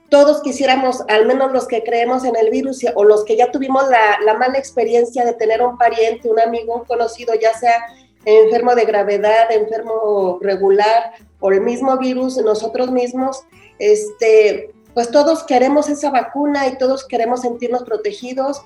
todos 0.09 0.41
quisiéramos, 0.41 1.01
al 1.07 1.25
menos 1.25 1.51
los 1.53 1.67
que 1.67 1.83
creemos 1.83 2.25
en 2.25 2.35
el 2.35 2.49
virus 2.49 2.85
o 2.93 3.03
los 3.03 3.23
que 3.23 3.37
ya 3.37 3.51
tuvimos 3.51 3.87
la, 3.89 4.19
la 4.25 4.33
mala 4.35 4.57
experiencia 4.57 5.25
de 5.25 5.33
tener 5.33 5.61
un 5.61 5.77
pariente, 5.77 6.29
un 6.29 6.39
amigo, 6.39 6.75
un 6.75 6.85
conocido, 6.85 7.33
ya 7.35 7.53
sea 7.53 7.85
enfermo 8.25 8.75
de 8.75 8.85
gravedad, 8.85 9.51
enfermo 9.51 10.39
regular 10.41 11.13
o 11.39 11.51
el 11.51 11.61
mismo 11.61 11.97
virus, 11.97 12.37
nosotros 12.37 12.91
mismos, 12.91 13.43
este, 13.79 14.73
pues 14.93 15.11
todos 15.11 15.43
queremos 15.43 15.89
esa 15.89 16.09
vacuna 16.09 16.67
y 16.67 16.77
todos 16.77 17.05
queremos 17.05 17.41
sentirnos 17.41 17.83
protegidos. 17.83 18.61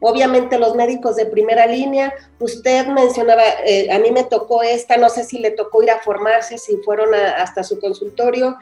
Obviamente 0.00 0.58
los 0.58 0.76
médicos 0.76 1.16
de 1.16 1.26
primera 1.26 1.66
línea, 1.66 2.14
usted 2.38 2.86
mencionaba, 2.86 3.42
eh, 3.66 3.90
a 3.90 3.98
mí 3.98 4.12
me 4.12 4.22
tocó 4.22 4.62
esta, 4.62 4.96
no 4.96 5.08
sé 5.08 5.24
si 5.24 5.38
le 5.38 5.50
tocó 5.50 5.82
ir 5.82 5.90
a 5.90 6.00
formarse, 6.00 6.58
si 6.58 6.76
fueron 6.78 7.14
hasta 7.14 7.64
su 7.64 7.80
consultorio, 7.80 8.56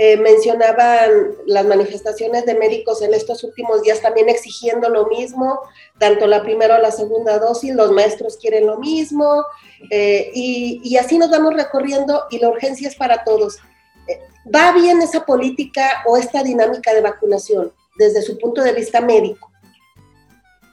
eh, 0.00 0.16
mencionaban 0.16 1.10
las 1.46 1.66
manifestaciones 1.66 2.46
de 2.46 2.54
médicos 2.54 3.02
en 3.02 3.14
estos 3.14 3.42
últimos 3.42 3.82
días 3.82 4.00
también 4.00 4.28
exigiendo 4.28 4.88
lo 4.88 5.08
mismo, 5.08 5.58
tanto 5.98 6.28
la 6.28 6.44
primera 6.44 6.76
o 6.76 6.80
la 6.80 6.92
segunda 6.92 7.40
dosis, 7.40 7.74
los 7.74 7.90
maestros 7.90 8.36
quieren 8.36 8.68
lo 8.68 8.78
mismo, 8.78 9.44
eh, 9.90 10.30
y, 10.32 10.96
así 10.98 11.18
nos 11.18 11.30
vamos 11.30 11.52
recorriendo 11.54 12.26
y 12.30 12.38
la 12.38 12.48
urgencia 12.48 12.86
es 12.86 12.94
para 12.94 13.24
todos. 13.24 13.56
Eh, 14.06 14.20
¿Va 14.54 14.70
bien 14.70 15.02
esa 15.02 15.26
política 15.26 16.04
o 16.06 16.16
esta 16.16 16.44
dinámica 16.44 16.94
de 16.94 17.00
vacunación 17.00 17.72
desde 17.98 18.22
su 18.22 18.38
punto 18.38 18.62
de 18.62 18.74
vista 18.74 19.00
médico? 19.00 19.50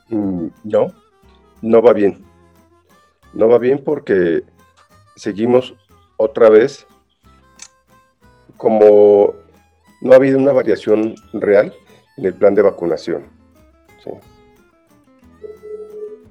Mm, 0.10 0.50
no, 0.66 0.94
no 1.64 1.82
va 1.82 1.94
bien. 1.94 2.24
No 3.34 3.50
va 3.50 3.58
bien 3.58 3.84
porque 3.84 4.44
seguimos 5.16 5.74
otra 6.18 6.52
vez 6.52 6.86
como 8.58 9.34
no 10.02 10.14
ha 10.14 10.16
habido 10.16 10.38
una 10.38 10.52
variación 10.52 11.16
real 11.34 11.74
en 12.18 12.26
el 12.26 12.34
plan 12.34 12.56
de 12.56 12.62
vacunación. 12.62 13.24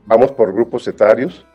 Vamos 0.07 0.33
por 0.33 0.53
grupos 0.53 0.87
etarios 0.87 1.47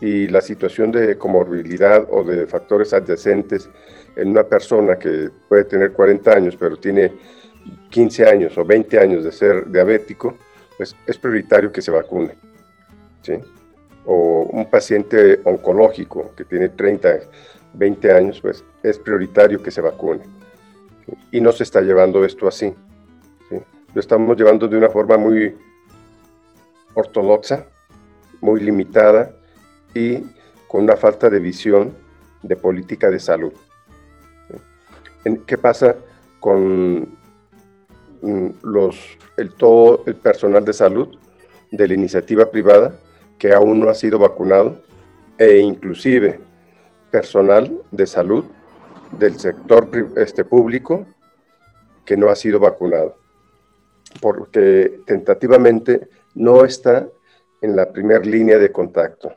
y 0.00 0.26
la 0.28 0.40
situación 0.40 0.90
de 0.90 1.18
comorbilidad 1.18 2.06
o 2.10 2.24
de 2.24 2.46
factores 2.46 2.92
adyacentes 2.94 3.68
en 4.16 4.30
una 4.30 4.42
persona 4.44 4.98
que 4.98 5.28
puede 5.48 5.64
tener 5.64 5.92
40 5.92 6.32
años 6.32 6.56
pero 6.58 6.76
tiene 6.76 7.12
15 7.90 8.26
años 8.26 8.58
o 8.58 8.64
20 8.64 8.98
años 8.98 9.24
de 9.24 9.32
ser 9.32 9.70
diabético, 9.70 10.34
pues 10.76 10.96
es 11.06 11.18
prioritario 11.18 11.70
que 11.70 11.82
se 11.82 11.90
vacune. 11.90 12.34
¿sí? 13.22 13.34
O 14.06 14.48
un 14.50 14.70
paciente 14.70 15.40
oncológico 15.44 16.32
que 16.34 16.44
tiene 16.44 16.70
30, 16.70 17.20
20 17.74 18.12
años, 18.12 18.40
pues 18.40 18.64
es 18.82 18.98
prioritario 18.98 19.62
que 19.62 19.70
se 19.70 19.80
vacune. 19.80 20.22
Y 21.30 21.40
no 21.40 21.52
se 21.52 21.64
está 21.64 21.80
llevando 21.80 22.24
esto 22.24 22.46
así. 22.46 22.74
Lo 23.94 24.00
estamos 24.00 24.36
llevando 24.36 24.68
de 24.68 24.76
una 24.76 24.88
forma 24.88 25.16
muy 25.16 25.56
ortodoxa, 26.94 27.66
muy 28.40 28.60
limitada 28.60 29.32
y 29.94 30.18
con 30.68 30.84
una 30.84 30.96
falta 30.96 31.28
de 31.28 31.40
visión 31.40 31.92
de 32.42 32.56
política 32.56 33.10
de 33.10 33.18
salud. 33.18 33.52
¿Qué 35.46 35.58
pasa 35.58 35.96
con 36.38 37.00
mm, 38.22 38.48
los, 38.62 39.18
el, 39.36 39.52
todo 39.54 40.02
el 40.06 40.14
personal 40.14 40.64
de 40.64 40.72
salud 40.72 41.18
de 41.70 41.88
la 41.88 41.94
iniciativa 41.94 42.50
privada 42.50 42.94
que 43.38 43.52
aún 43.52 43.80
no 43.80 43.90
ha 43.90 43.94
sido 43.94 44.18
vacunado 44.18 44.80
e 45.38 45.58
inclusive 45.58 46.40
personal 47.10 47.82
de 47.90 48.06
salud 48.06 48.44
del 49.18 49.38
sector 49.38 49.88
este, 50.16 50.44
público 50.44 51.06
que 52.04 52.16
no 52.16 52.28
ha 52.28 52.36
sido 52.36 52.58
vacunado, 52.58 53.16
porque 54.20 55.00
tentativamente 55.06 56.08
no 56.34 56.64
está 56.64 57.08
en 57.60 57.76
la 57.76 57.92
primera 57.92 58.20
línea 58.20 58.58
de 58.58 58.72
contacto. 58.72 59.34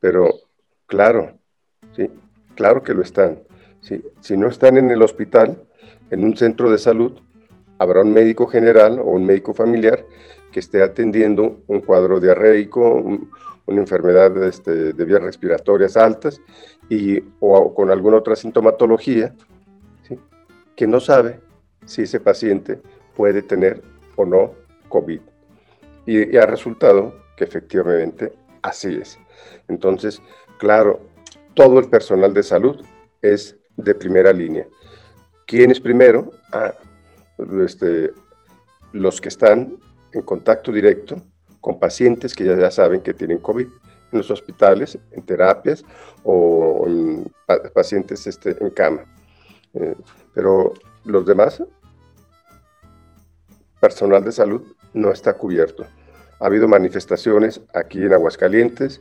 Pero 0.00 0.32
claro, 0.86 1.32
sí, 1.94 2.10
claro 2.54 2.82
que 2.82 2.94
lo 2.94 3.02
están. 3.02 3.40
Si 4.20 4.36
no 4.36 4.48
están 4.48 4.76
en 4.76 4.90
el 4.90 5.02
hospital, 5.02 5.62
en 6.10 6.24
un 6.24 6.36
centro 6.36 6.70
de 6.70 6.78
salud, 6.78 7.20
habrá 7.78 8.02
un 8.02 8.12
médico 8.12 8.46
general 8.46 8.98
o 8.98 9.04
un 9.04 9.24
médico 9.24 9.54
familiar 9.54 10.04
que 10.52 10.60
esté 10.60 10.82
atendiendo 10.82 11.60
un 11.66 11.80
cuadro 11.80 12.20
diarreico, 12.20 13.02
una 13.68 13.80
enfermedad 13.80 14.42
este, 14.44 14.92
de 14.94 15.04
vías 15.04 15.22
respiratorias 15.22 15.96
altas 15.96 16.40
y, 16.88 17.22
o, 17.38 17.74
con 17.74 17.90
alguna 17.90 18.16
otra 18.16 18.34
sintomatología 18.34 19.34
que 20.74 20.86
no 20.86 21.00
sabe 21.00 21.40
si 21.84 22.02
ese 22.02 22.18
paciente 22.18 22.80
puede 23.14 23.42
tener 23.42 23.82
o 24.16 24.24
no 24.24 24.54
COVID. 24.88 25.20
Y, 26.06 26.34
y 26.34 26.36
ha 26.38 26.46
resultado 26.46 27.14
que 27.36 27.44
efectivamente 27.44 28.32
así 28.62 28.98
es. 29.00 29.18
Entonces, 29.68 30.22
claro, 30.58 31.00
todo 31.54 31.78
el 31.78 31.90
personal 31.90 32.32
de 32.32 32.42
salud 32.42 32.82
es 33.20 33.56
de 33.76 33.94
primera 33.94 34.32
línea. 34.32 34.66
¿Quién 35.46 35.70
es 35.70 35.80
primero? 35.80 36.30
Ah, 36.52 36.72
este, 37.60 38.12
los 38.92 39.20
que 39.20 39.28
están 39.28 39.76
en 40.12 40.22
contacto 40.22 40.72
directo 40.72 41.16
con 41.60 41.78
pacientes 41.78 42.34
que 42.34 42.44
ya, 42.44 42.70
saben 42.70 43.00
que 43.00 43.14
tienen 43.14 43.38
COVID 43.38 43.66
en 43.66 44.18
los 44.18 44.30
hospitales, 44.30 44.98
en 45.12 45.22
terapias 45.22 45.84
o 46.24 46.84
en 46.86 47.32
pacientes 47.74 48.26
este, 48.26 48.56
en 48.60 48.70
cama. 48.70 49.04
Eh, 49.74 49.94
pero 50.34 50.72
los 51.04 51.26
demás, 51.26 51.62
personal 53.80 54.24
de 54.24 54.32
salud, 54.32 54.62
no 54.94 55.10
está 55.10 55.34
cubierto. 55.34 55.86
Ha 56.40 56.46
habido 56.46 56.68
manifestaciones 56.68 57.60
aquí 57.74 58.02
en 58.02 58.12
Aguascalientes, 58.12 59.00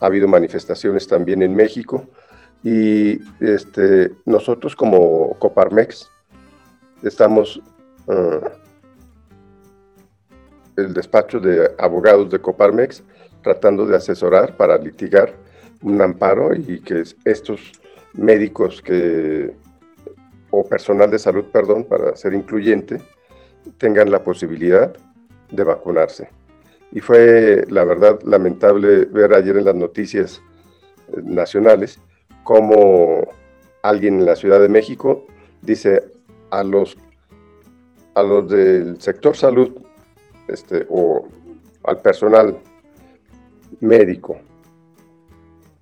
ha 0.00 0.06
habido 0.06 0.28
manifestaciones 0.28 1.06
también 1.06 1.42
en 1.42 1.54
México, 1.54 2.06
y 2.62 3.20
este, 3.40 4.12
nosotros 4.24 4.74
como 4.74 5.36
Coparmex 5.38 6.10
estamos, 7.02 7.60
uh, 8.06 8.40
el 10.76 10.92
despacho 10.94 11.40
de 11.40 11.70
abogados 11.78 12.30
de 12.30 12.38
Coparmex, 12.38 13.02
tratando 13.42 13.86
de 13.86 13.96
asesorar 13.96 14.56
para 14.56 14.76
litigar 14.78 15.34
un 15.82 16.00
amparo 16.00 16.54
y 16.54 16.80
que 16.80 17.02
estos 17.24 17.72
médicos 18.14 18.82
que, 18.82 19.52
o 20.50 20.64
personal 20.64 21.10
de 21.10 21.18
salud, 21.18 21.44
perdón, 21.52 21.84
para 21.84 22.16
ser 22.16 22.34
incluyente, 22.34 23.00
tengan 23.78 24.10
la 24.10 24.22
posibilidad 24.22 24.94
de 25.50 25.64
vacunarse. 25.64 26.28
Y 26.92 27.00
fue, 27.00 27.64
la 27.68 27.84
verdad, 27.84 28.20
lamentable 28.24 29.04
ver 29.06 29.34
ayer 29.34 29.56
en 29.56 29.64
las 29.64 29.74
noticias 29.74 30.40
eh, 31.08 31.20
nacionales 31.22 31.98
como 32.42 33.28
alguien 33.82 34.20
en 34.20 34.26
la 34.26 34.36
Ciudad 34.36 34.60
de 34.60 34.68
México 34.68 35.26
dice 35.62 36.04
a 36.50 36.62
los, 36.62 36.96
a 38.14 38.22
los 38.22 38.48
del 38.48 39.00
sector 39.00 39.36
salud 39.36 39.85
este, 40.48 40.86
o 40.88 41.26
al 41.84 42.00
personal 42.00 42.58
médico 43.80 44.36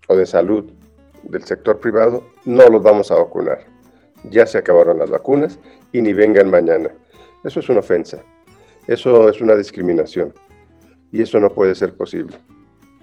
o 0.09 0.17
de 0.17 0.27
salud 0.27 0.71
del 1.23 1.45
sector 1.45 1.81
privado, 1.81 2.25
no 2.45 2.69
los 2.69 2.83
vamos 2.83 3.11
a 3.11 3.17
vacunar. 3.17 3.61
Ya 4.31 4.47
se 4.47 4.59
acabaron 4.59 4.99
las 4.99 5.11
vacunas 5.11 5.59
y 5.93 6.03
ni 6.03 6.13
vengan 6.13 6.51
mañana. 6.51 6.91
Eso 7.45 7.61
es 7.61 7.69
una 7.69 7.81
ofensa. 7.81 8.23
Eso 8.87 9.29
es 9.29 9.41
una 9.41 9.55
discriminación. 9.55 10.35
Y 11.13 11.23
eso 11.23 11.41
no 11.41 11.51
puede 11.51 11.75
ser 11.75 11.97
posible. 11.97 12.37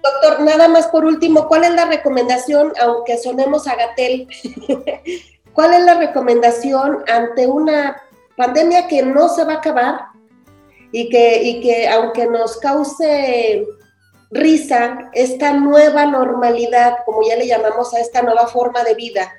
Doctor, 0.02 0.44
nada 0.44 0.68
más 0.68 0.88
por 0.88 1.04
último, 1.04 1.48
¿cuál 1.48 1.64
es 1.64 1.74
la 1.74 1.86
recomendación, 1.86 2.72
aunque 2.80 3.16
sonemos 3.18 3.66
a 3.68 3.76
Gatel, 3.76 4.28
cuál 5.52 5.74
es 5.74 5.84
la 5.84 5.98
recomendación 5.98 7.04
ante 7.08 7.46
una 7.46 8.02
pandemia 8.36 8.88
que 8.88 9.02
no 9.02 9.28
se 9.28 9.44
va 9.44 9.54
a 9.54 9.56
acabar 9.56 10.11
y 10.92 11.08
que, 11.08 11.42
y 11.42 11.60
que 11.60 11.88
aunque 11.88 12.26
nos 12.26 12.58
cause 12.58 13.66
risa, 14.30 15.10
esta 15.12 15.52
nueva 15.52 16.06
normalidad, 16.06 16.98
como 17.04 17.26
ya 17.26 17.36
le 17.36 17.46
llamamos 17.46 17.92
a 17.94 18.00
esta 18.00 18.22
nueva 18.22 18.46
forma 18.46 18.82
de 18.84 18.94
vida, 18.94 19.32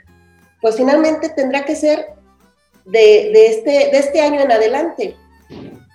pues 0.61 0.75
finalmente 0.75 1.29
tendrá 1.29 1.65
que 1.65 1.75
ser 1.75 2.07
de, 2.85 3.31
de, 3.33 3.47
este, 3.47 3.71
de 3.71 3.97
este 3.97 4.21
año 4.21 4.41
en 4.41 4.51
adelante. 4.51 5.15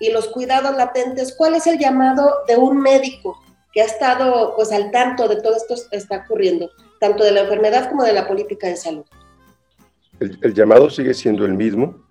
Y 0.00 0.10
los 0.10 0.28
cuidados 0.28 0.76
latentes, 0.76 1.34
¿cuál 1.36 1.56
es 1.56 1.66
el 1.66 1.78
llamado 1.78 2.44
de 2.46 2.56
un 2.56 2.80
médico? 2.80 3.40
que 3.72 3.82
ha 3.82 3.84
estado 3.84 4.54
pues 4.56 4.72
al 4.72 4.90
tanto 4.90 5.28
de 5.28 5.40
todo 5.40 5.56
esto 5.56 5.74
que 5.90 5.96
está 5.96 6.24
ocurriendo, 6.24 6.70
tanto 7.00 7.24
de 7.24 7.32
la 7.32 7.42
enfermedad 7.42 7.88
como 7.88 8.04
de 8.04 8.12
la 8.12 8.26
política 8.26 8.66
de 8.68 8.76
salud. 8.76 9.04
El, 10.20 10.54
llamado 10.54 10.90
sigue 10.90 11.14
siendo 11.14 11.44
el 11.44 11.54
mismo. 11.54 12.06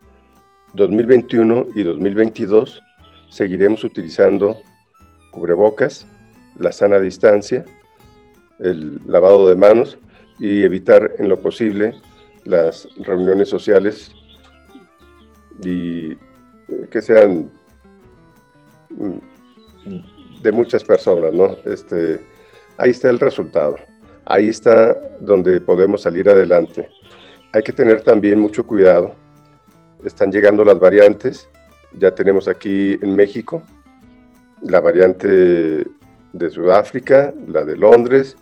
2021 0.74 1.68
y 1.76 1.84
2022 1.84 2.84
seguiremos 3.30 3.84
utilizando 3.84 4.62
cubrebocas, 5.32 6.08
la 6.58 6.72
sana 6.72 7.00
distancia, 7.00 7.66
el 8.60 9.00
lavado 9.06 9.48
de 9.48 9.56
manos 9.56 9.98
y 10.40 10.64
evitar 10.64 11.14
en 11.20 11.30
lo 11.30 11.40
posible 11.40 11.94
las 12.44 12.88
reuniones 12.98 13.50
sociales 13.50 14.12
y 15.64 16.12
eh, 16.12 16.18
que 16.90 17.02
sean 17.02 17.52
mm, 18.90 20.42
de 20.42 20.52
muchas 20.52 20.84
personas, 20.84 21.34
¿no? 21.34 21.58
Este, 21.66 22.20
ahí 22.78 22.92
está 22.92 23.10
el 23.10 23.20
resultado. 23.20 23.78
Ahí 24.26 24.50
está 24.50 24.94
donde 25.20 25.62
podemos 25.62 26.02
salir 26.02 26.30
adelante. 26.30 26.90
Hay 27.54 27.64
que 27.64 27.72
tener 27.72 28.02
también 28.02 28.40
mucho 28.40 28.66
cuidado. 28.66 29.16
Están 30.04 30.32
llegando 30.32 30.64
las 30.66 30.80
variantes. 30.80 31.50
Ya 31.94 32.14
tenemos 32.14 32.48
aquí 32.48 32.98
en 33.02 33.16
México 33.16 33.62
la 34.62 34.80
variante 34.80 35.86
de 36.34 36.50
Sudáfrica, 36.50 37.34
la 37.48 37.64
de 37.64 37.76
Londres 37.78 38.38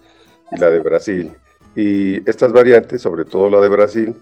y 0.51 0.59
la 0.59 0.69
de 0.69 0.79
Brasil. 0.79 1.31
Y 1.75 2.27
estas 2.29 2.51
variantes, 2.51 3.01
sobre 3.01 3.25
todo 3.25 3.49
la 3.49 3.59
de 3.59 3.69
Brasil, 3.69 4.15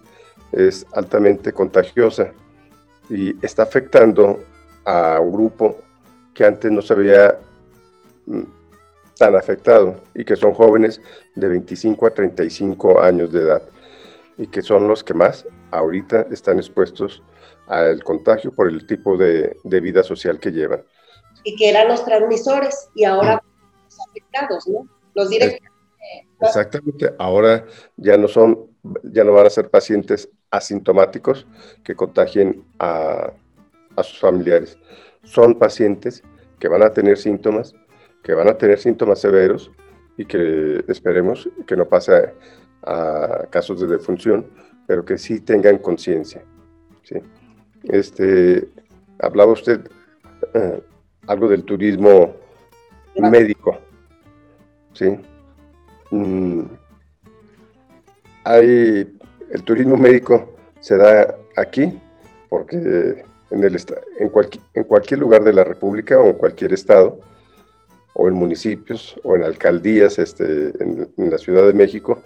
es 0.51 0.85
altamente 0.93 1.53
contagiosa 1.53 2.31
y 3.09 3.35
está 3.45 3.63
afectando 3.63 4.39
a 4.85 5.19
un 5.19 5.31
grupo 5.31 5.77
que 6.33 6.45
antes 6.45 6.71
no 6.71 6.81
se 6.81 6.93
había 6.93 7.37
tan 9.17 9.35
afectado 9.35 9.95
y 10.13 10.25
que 10.25 10.35
son 10.35 10.53
jóvenes 10.53 11.01
de 11.35 11.47
25 11.47 12.07
a 12.07 12.09
35 12.11 13.01
años 13.01 13.31
de 13.31 13.41
edad 13.41 13.61
y 14.37 14.47
que 14.47 14.61
son 14.61 14.87
los 14.87 15.03
que 15.03 15.13
más 15.13 15.45
ahorita 15.71 16.27
están 16.31 16.57
expuestos 16.57 17.21
al 17.67 18.03
contagio 18.03 18.51
por 18.51 18.67
el 18.67 18.85
tipo 18.85 19.17
de, 19.17 19.55
vida 19.63 20.03
social 20.03 20.39
que 20.39 20.51
llevan. 20.51 20.83
Y 21.43 21.55
que 21.55 21.69
eran 21.69 21.87
los 21.87 22.03
transmisores 22.05 22.89
y 22.95 23.03
ahora 23.05 23.43
los 23.85 23.97
afectados, 24.09 24.67
¿no? 24.67 24.87
Los 25.13 25.29
directos. 25.29 25.67
Exactamente, 26.41 27.13
ahora 27.19 27.65
ya 27.95 28.17
no 28.17 28.27
son, 28.27 28.67
ya 29.03 29.23
no 29.23 29.33
van 29.33 29.45
a 29.45 29.49
ser 29.49 29.69
pacientes 29.69 30.29
asintomáticos 30.51 31.47
que 31.83 31.95
contagien 31.95 32.65
a, 32.79 33.31
a 33.95 34.03
sus 34.03 34.19
familiares. 34.19 34.77
Son 35.23 35.57
pacientes 35.57 36.21
que 36.59 36.67
van 36.67 36.83
a 36.83 36.91
tener 36.91 37.17
síntomas 37.17 37.73
que 38.23 38.33
van 38.33 38.47
a 38.47 38.57
tener 38.57 38.79
síntomas 38.79 39.19
severos 39.19 39.69
y 40.17 40.25
que 40.25 40.83
esperemos 40.87 41.49
que 41.67 41.75
no 41.75 41.87
pase 41.87 42.33
a, 42.81 43.45
casos 43.49 43.81
de 43.81 43.87
defunción, 43.87 44.47
pero 44.87 45.05
que 45.05 45.17
sí 45.17 45.41
tengan 45.41 45.77
conciencia. 45.77 46.43
¿sí? 47.03 47.15
Este, 47.83 48.67
Hablaba 49.19 49.53
usted 49.53 49.81
eh, 50.53 50.81
algo 51.27 51.47
del 51.47 51.63
turismo 51.63 52.35
médico. 53.15 53.77
¿sí? 54.93 55.17
Mm, 56.11 56.63
hay, 58.43 59.17
el 59.49 59.63
turismo 59.63 59.97
médico 59.97 60.55
se 60.79 60.97
da 60.97 61.35
aquí 61.55 61.99
porque 62.49 62.75
en, 63.51 63.63
el, 63.63 63.77
en, 64.19 64.31
en 64.73 64.83
cualquier 64.83 65.19
lugar 65.19 65.43
de 65.43 65.53
la 65.53 65.63
República 65.63 66.19
o 66.19 66.27
en 66.27 66.33
cualquier 66.33 66.73
estado 66.73 67.19
o 68.13 68.27
en 68.27 68.33
municipios 68.33 69.15
o 69.23 69.35
en 69.35 69.43
alcaldías 69.43 70.19
este, 70.19 70.71
en, 70.83 71.09
en 71.17 71.31
la 71.31 71.37
Ciudad 71.37 71.65
de 71.65 71.73
México, 71.73 72.21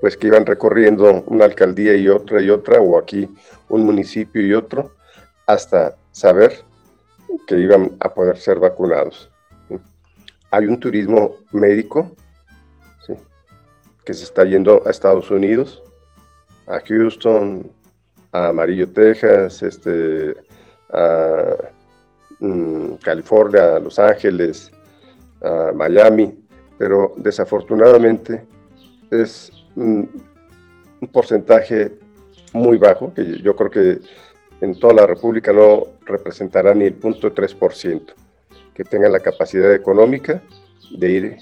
pues 0.00 0.16
que 0.16 0.26
iban 0.26 0.46
recorriendo 0.46 1.22
una 1.26 1.44
alcaldía 1.44 1.94
y 1.94 2.08
otra 2.08 2.42
y 2.42 2.50
otra, 2.50 2.80
o 2.80 2.98
aquí 2.98 3.28
un 3.68 3.84
municipio 3.84 4.44
y 4.44 4.52
otro, 4.52 4.92
hasta 5.52 5.96
saber 6.12 6.62
que 7.46 7.58
iban 7.58 7.96
a 8.00 8.12
poder 8.12 8.36
ser 8.38 8.58
vacunados. 8.58 9.30
Hay 10.52 10.66
un 10.66 10.78
turismo 10.78 11.36
médico 11.52 12.10
que 14.04 14.14
se 14.14 14.24
está 14.24 14.44
yendo 14.44 14.82
a 14.86 14.90
Estados 14.90 15.30
Unidos, 15.30 15.82
a 16.66 16.80
Houston, 16.80 17.70
a 18.32 18.48
Amarillo, 18.48 18.88
Texas, 18.88 19.62
este, 19.62 20.34
a 20.92 21.54
mm, 22.40 22.94
California, 23.02 23.76
a 23.76 23.80
Los 23.80 23.98
Ángeles, 23.98 24.70
a 25.42 25.72
Miami, 25.74 26.44
pero 26.78 27.12
desafortunadamente 27.16 28.44
es 29.10 29.52
un 29.76 30.08
porcentaje 31.12 31.98
muy 32.52 32.78
bajo, 32.78 33.12
que 33.14 33.38
yo 33.40 33.54
creo 33.54 33.70
que 33.70 34.00
en 34.60 34.78
toda 34.78 34.94
la 34.94 35.06
República 35.06 35.52
no 35.52 35.86
representará 36.04 36.74
ni 36.74 36.84
el 36.84 36.94
punto 36.94 37.34
3%, 37.34 38.12
que 38.74 38.84
tengan 38.84 39.12
la 39.12 39.20
capacidad 39.20 39.74
económica 39.74 40.42
de 40.90 41.10
ir 41.10 41.36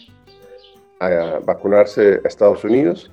a 1.00 1.40
vacunarse 1.44 2.20
a 2.24 2.28
Estados 2.28 2.64
Unidos 2.64 3.10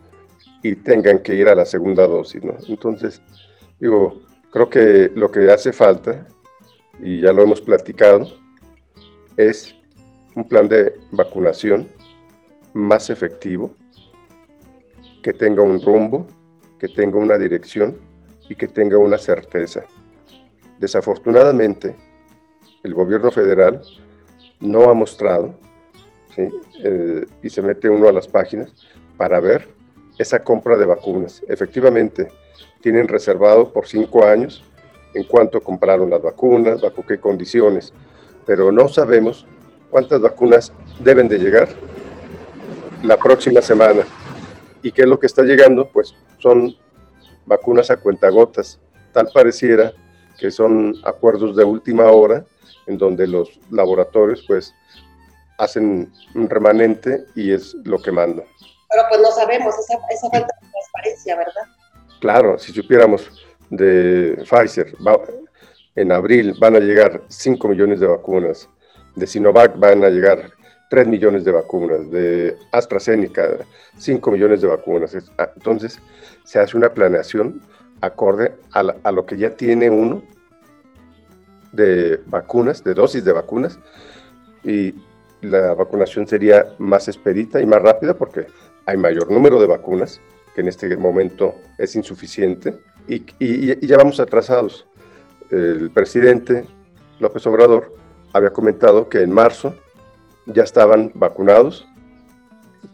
y 0.62 0.76
tengan 0.76 1.20
que 1.20 1.36
ir 1.36 1.48
a 1.48 1.56
la 1.56 1.66
segunda 1.66 2.08
dosis. 2.08 2.42
Entonces, 2.68 3.22
digo, 3.80 4.22
creo 4.52 4.70
que 4.70 5.12
lo 5.16 5.32
que 5.32 5.52
hace 5.52 5.72
falta, 5.72 6.28
y 7.00 7.22
ya 7.22 7.34
lo 7.34 7.44
hemos 7.44 7.62
platicado, 7.62 8.28
es 9.38 9.76
un 10.36 10.48
plan 10.48 10.68
de 10.68 10.94
vacunación 11.12 11.88
más 12.74 13.10
efectivo, 13.10 13.76
que 15.22 15.34
tenga 15.34 15.62
un 15.62 15.82
rumbo, 15.82 16.28
que 16.80 16.88
tenga 16.88 17.18
una 17.18 17.38
dirección 17.38 17.98
y 18.50 18.56
que 18.56 18.68
tenga 18.68 18.98
una 18.98 19.18
certeza. 19.18 19.84
Desafortunadamente, 20.80 21.96
el 22.84 22.94
gobierno 22.94 23.32
federal 23.32 23.82
no 24.60 24.90
ha 24.90 24.94
mostrado, 24.94 25.56
eh, 26.38 27.26
y 27.42 27.50
se 27.50 27.62
mete 27.62 27.90
uno 27.90 28.10
a 28.10 28.12
las 28.12 28.28
páginas 28.28 28.74
para 29.18 29.40
ver 29.40 29.68
esa 30.18 30.44
compra 30.44 30.78
de 30.78 30.86
vacunas. 30.86 31.42
Efectivamente, 31.48 32.28
tienen 32.82 33.08
reservado 33.08 33.72
por 33.72 33.88
cinco 33.88 34.26
años 34.26 34.64
en 35.14 35.24
cuanto 35.24 35.62
compraron 35.62 36.10
las 36.10 36.22
vacunas, 36.22 36.82
bajo 36.82 37.06
qué 37.06 37.20
condiciones, 37.20 37.94
pero 38.46 38.72
no 38.72 38.88
sabemos 38.90 39.48
cuántas 39.90 40.22
vacunas 40.22 40.74
deben 41.00 41.28
de 41.28 41.40
llegar 41.40 41.70
la 43.02 43.18
próxima 43.18 43.62
semana. 43.62 44.04
¿Y 44.82 44.92
qué 44.92 45.04
es 45.04 45.08
lo 45.08 45.18
que 45.18 45.26
está 45.26 45.42
llegando? 45.44 45.88
Pues 45.88 46.14
son 46.38 46.76
vacunas 47.46 47.92
a 47.92 47.98
cuentagotas. 47.98 48.80
Tal 49.12 49.30
pareciera 49.34 49.94
que 50.38 50.52
son 50.52 50.96
acuerdos 51.04 51.56
de 51.56 51.64
última 51.64 52.06
hora 52.12 52.46
en 52.88 52.98
donde 52.98 53.28
los 53.28 53.60
laboratorios 53.72 54.44
pues 54.48 54.74
hacen 55.58 56.12
un 56.34 56.50
remanente 56.50 57.26
y 57.36 57.52
es 57.54 57.74
lo 57.84 58.00
que 58.02 58.12
mandan. 58.12 58.46
Pero 58.90 59.04
pues 59.10 59.22
no 59.22 59.32
sabemos, 59.32 59.74
esa, 59.76 59.98
esa 60.10 60.30
falta 60.30 60.54
de 60.62 60.70
transparencia, 60.70 61.36
¿verdad? 61.38 61.64
Claro, 62.20 62.60
si 62.60 62.74
supiéramos 62.74 63.30
de 63.70 64.44
Pfizer, 64.50 64.94
en 65.96 66.12
abril 66.12 66.56
van 66.60 66.76
a 66.76 66.80
llegar 66.80 67.22
5 67.28 67.68
millones 67.68 68.00
de 68.00 68.08
vacunas, 68.08 68.70
de 69.16 69.28
Sinovac 69.28 69.78
van 69.78 70.04
a 70.04 70.10
llegar 70.10 70.52
3 70.96 71.08
millones 71.10 71.44
de 71.44 71.52
vacunas, 71.52 72.10
de 72.10 72.56
AstraZeneca 72.72 73.58
5 73.98 74.32
millones 74.32 74.62
de 74.62 74.68
vacunas. 74.68 75.14
Ah, 75.38 75.52
entonces 75.54 76.00
se 76.46 76.58
hace 76.58 76.78
una 76.78 76.94
planeación 76.94 77.60
acorde 78.00 78.54
a, 78.72 79.12
lo 79.12 79.26
que 79.26 79.36
ya 79.36 79.58
tiene 79.58 79.90
uno 79.90 80.24
de 81.74 82.22
vacunas, 82.28 82.82
de 82.82 82.94
dosis 82.94 83.26
de 83.26 83.34
vacunas, 83.34 83.78
y 84.64 84.96
la 85.42 85.74
vacunación 85.74 86.26
sería 86.28 86.66
más 86.78 87.10
expedita 87.10 87.60
y 87.60 87.66
más 87.66 87.82
rápida 87.82 88.14
porque 88.14 88.48
hay 88.86 88.96
mayor 88.96 89.30
número 89.30 89.60
de 89.60 89.68
vacunas, 89.68 90.22
que 90.54 90.62
en 90.62 90.70
este 90.70 90.96
momento 90.96 91.56
es 91.78 91.94
insuficiente, 91.98 92.80
y, 93.06 93.22
y 93.38 93.86
ya 93.86 93.98
vamos 93.98 94.22
atrasados. 94.22 94.88
El 95.52 95.92
presidente 95.92 96.64
López 97.20 97.46
Obrador 97.48 97.94
había 98.32 98.52
comentado 98.52 99.10
que 99.10 99.24
en 99.24 99.34
marzo 99.34 99.76
ya 100.46 100.64
estaban 100.64 101.12
vacunados 101.16 101.88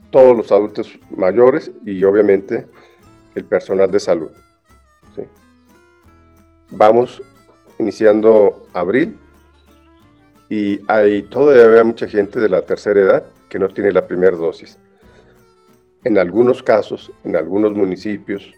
todos 0.09 0.35
los 0.35 0.51
adultos 0.51 0.99
mayores 1.09 1.71
y 1.85 2.03
obviamente 2.03 2.67
el 3.35 3.45
personal 3.45 3.89
de 3.89 3.99
salud. 3.99 4.31
Vamos 6.69 7.21
iniciando 7.79 8.65
abril 8.73 9.17
y 10.49 10.79
hay 10.87 11.23
todavía 11.23 11.83
mucha 11.83 12.07
gente 12.07 12.39
de 12.39 12.47
la 12.47 12.61
tercera 12.61 12.99
edad 13.01 13.25
que 13.49 13.59
no 13.59 13.67
tiene 13.67 13.91
la 13.91 14.07
primera 14.07 14.37
dosis. 14.37 14.77
En 16.03 16.17
algunos 16.17 16.63
casos, 16.63 17.11
en 17.23 17.35
algunos 17.35 17.73
municipios 17.73 18.53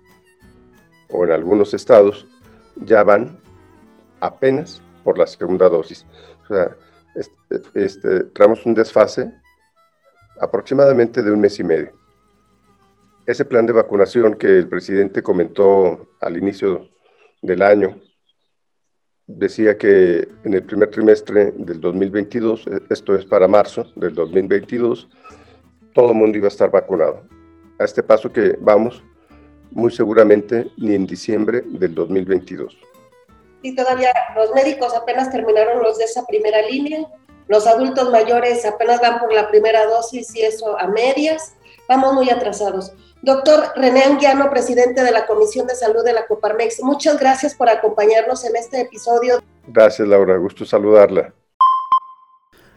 o 1.09 1.25
en 1.25 1.31
algunos 1.31 1.73
estados, 1.73 2.27
ya 2.75 3.03
van 3.03 3.39
apenas 4.19 4.81
por 5.03 5.17
la 5.17 5.27
segunda 5.27 5.67
dosis. 5.69 6.05
O 6.43 6.47
sea, 6.53 6.75
este, 7.15 7.61
este, 7.73 8.23
traemos 8.25 8.65
un 8.65 8.73
desfase 8.73 9.31
aproximadamente 10.39 11.21
de 11.21 11.31
un 11.31 11.39
mes 11.39 11.59
y 11.59 11.63
medio. 11.63 11.91
Ese 13.25 13.45
plan 13.45 13.65
de 13.65 13.73
vacunación 13.73 14.35
que 14.35 14.47
el 14.47 14.67
presidente 14.67 15.23
comentó 15.23 16.09
al 16.19 16.37
inicio 16.37 16.89
del 17.41 17.61
año 17.61 18.01
decía 19.27 19.77
que 19.77 20.27
en 20.43 20.53
el 20.53 20.63
primer 20.63 20.89
trimestre 20.89 21.53
del 21.57 21.79
2022, 21.79 22.67
e, 22.67 22.81
esto 22.89 23.15
es 23.15 23.25
para 23.25 23.47
marzo 23.47 23.85
del 23.95 24.13
2022, 24.13 25.09
todo 25.93 26.11
el 26.11 26.17
mundo 26.17 26.37
iba 26.37 26.47
a 26.47 26.49
estar 26.49 26.69
vacunado. 26.69 27.23
A 27.79 27.85
este 27.85 28.03
paso 28.03 28.31
que 28.31 28.57
vamos, 28.59 29.03
muy 29.71 29.91
seguramente 29.91 30.69
ni 30.77 30.93
en 30.93 31.05
diciembre 31.05 31.63
del 31.65 31.95
2022. 31.95 32.77
Y 33.63 33.75
todavía 33.75 34.13
los 34.35 34.53
médicos 34.53 34.93
apenas 34.93 35.31
terminaron 35.31 35.81
los 35.81 35.97
de 35.97 36.03
esa 36.03 36.23
primera 36.27 36.61
línea, 36.61 37.07
los 37.47 37.65
adultos 37.65 38.11
mayores 38.11 38.65
apenas 38.65 39.01
van 39.01 39.19
por 39.19 39.33
la 39.33 39.49
primera 39.49 39.85
dosis 39.87 40.35
y 40.35 40.41
eso 40.41 40.79
a 40.79 40.87
medias, 40.87 41.55
vamos 41.89 42.13
muy 42.13 42.29
atrasados. 42.29 42.93
Doctor 43.21 43.71
René 43.75 44.03
Anguiano, 44.03 44.49
presidente 44.49 45.01
de 45.01 45.11
la 45.11 45.25
Comisión 45.25 45.65
de 45.65 45.75
Salud 45.75 46.03
de 46.03 46.13
la 46.13 46.27
Coparmex, 46.27 46.83
muchas 46.83 47.17
gracias 47.17 47.55
por 47.55 47.69
acompañarnos 47.69 48.43
en 48.45 48.55
este 48.57 48.81
episodio. 48.81 49.41
Gracias, 49.67 50.05
Laura. 50.07 50.37
Gusto 50.37 50.65
saludarla. 50.65 51.33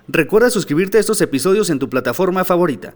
Recuerda 0.09 0.51
suscribirte 0.51 0.99
a 0.99 1.01
estos 1.01 1.20
episodios 1.20 1.68
en 1.68 1.81
tu 1.81 1.90
plataforma 1.90 2.44
favorita. 2.44 2.94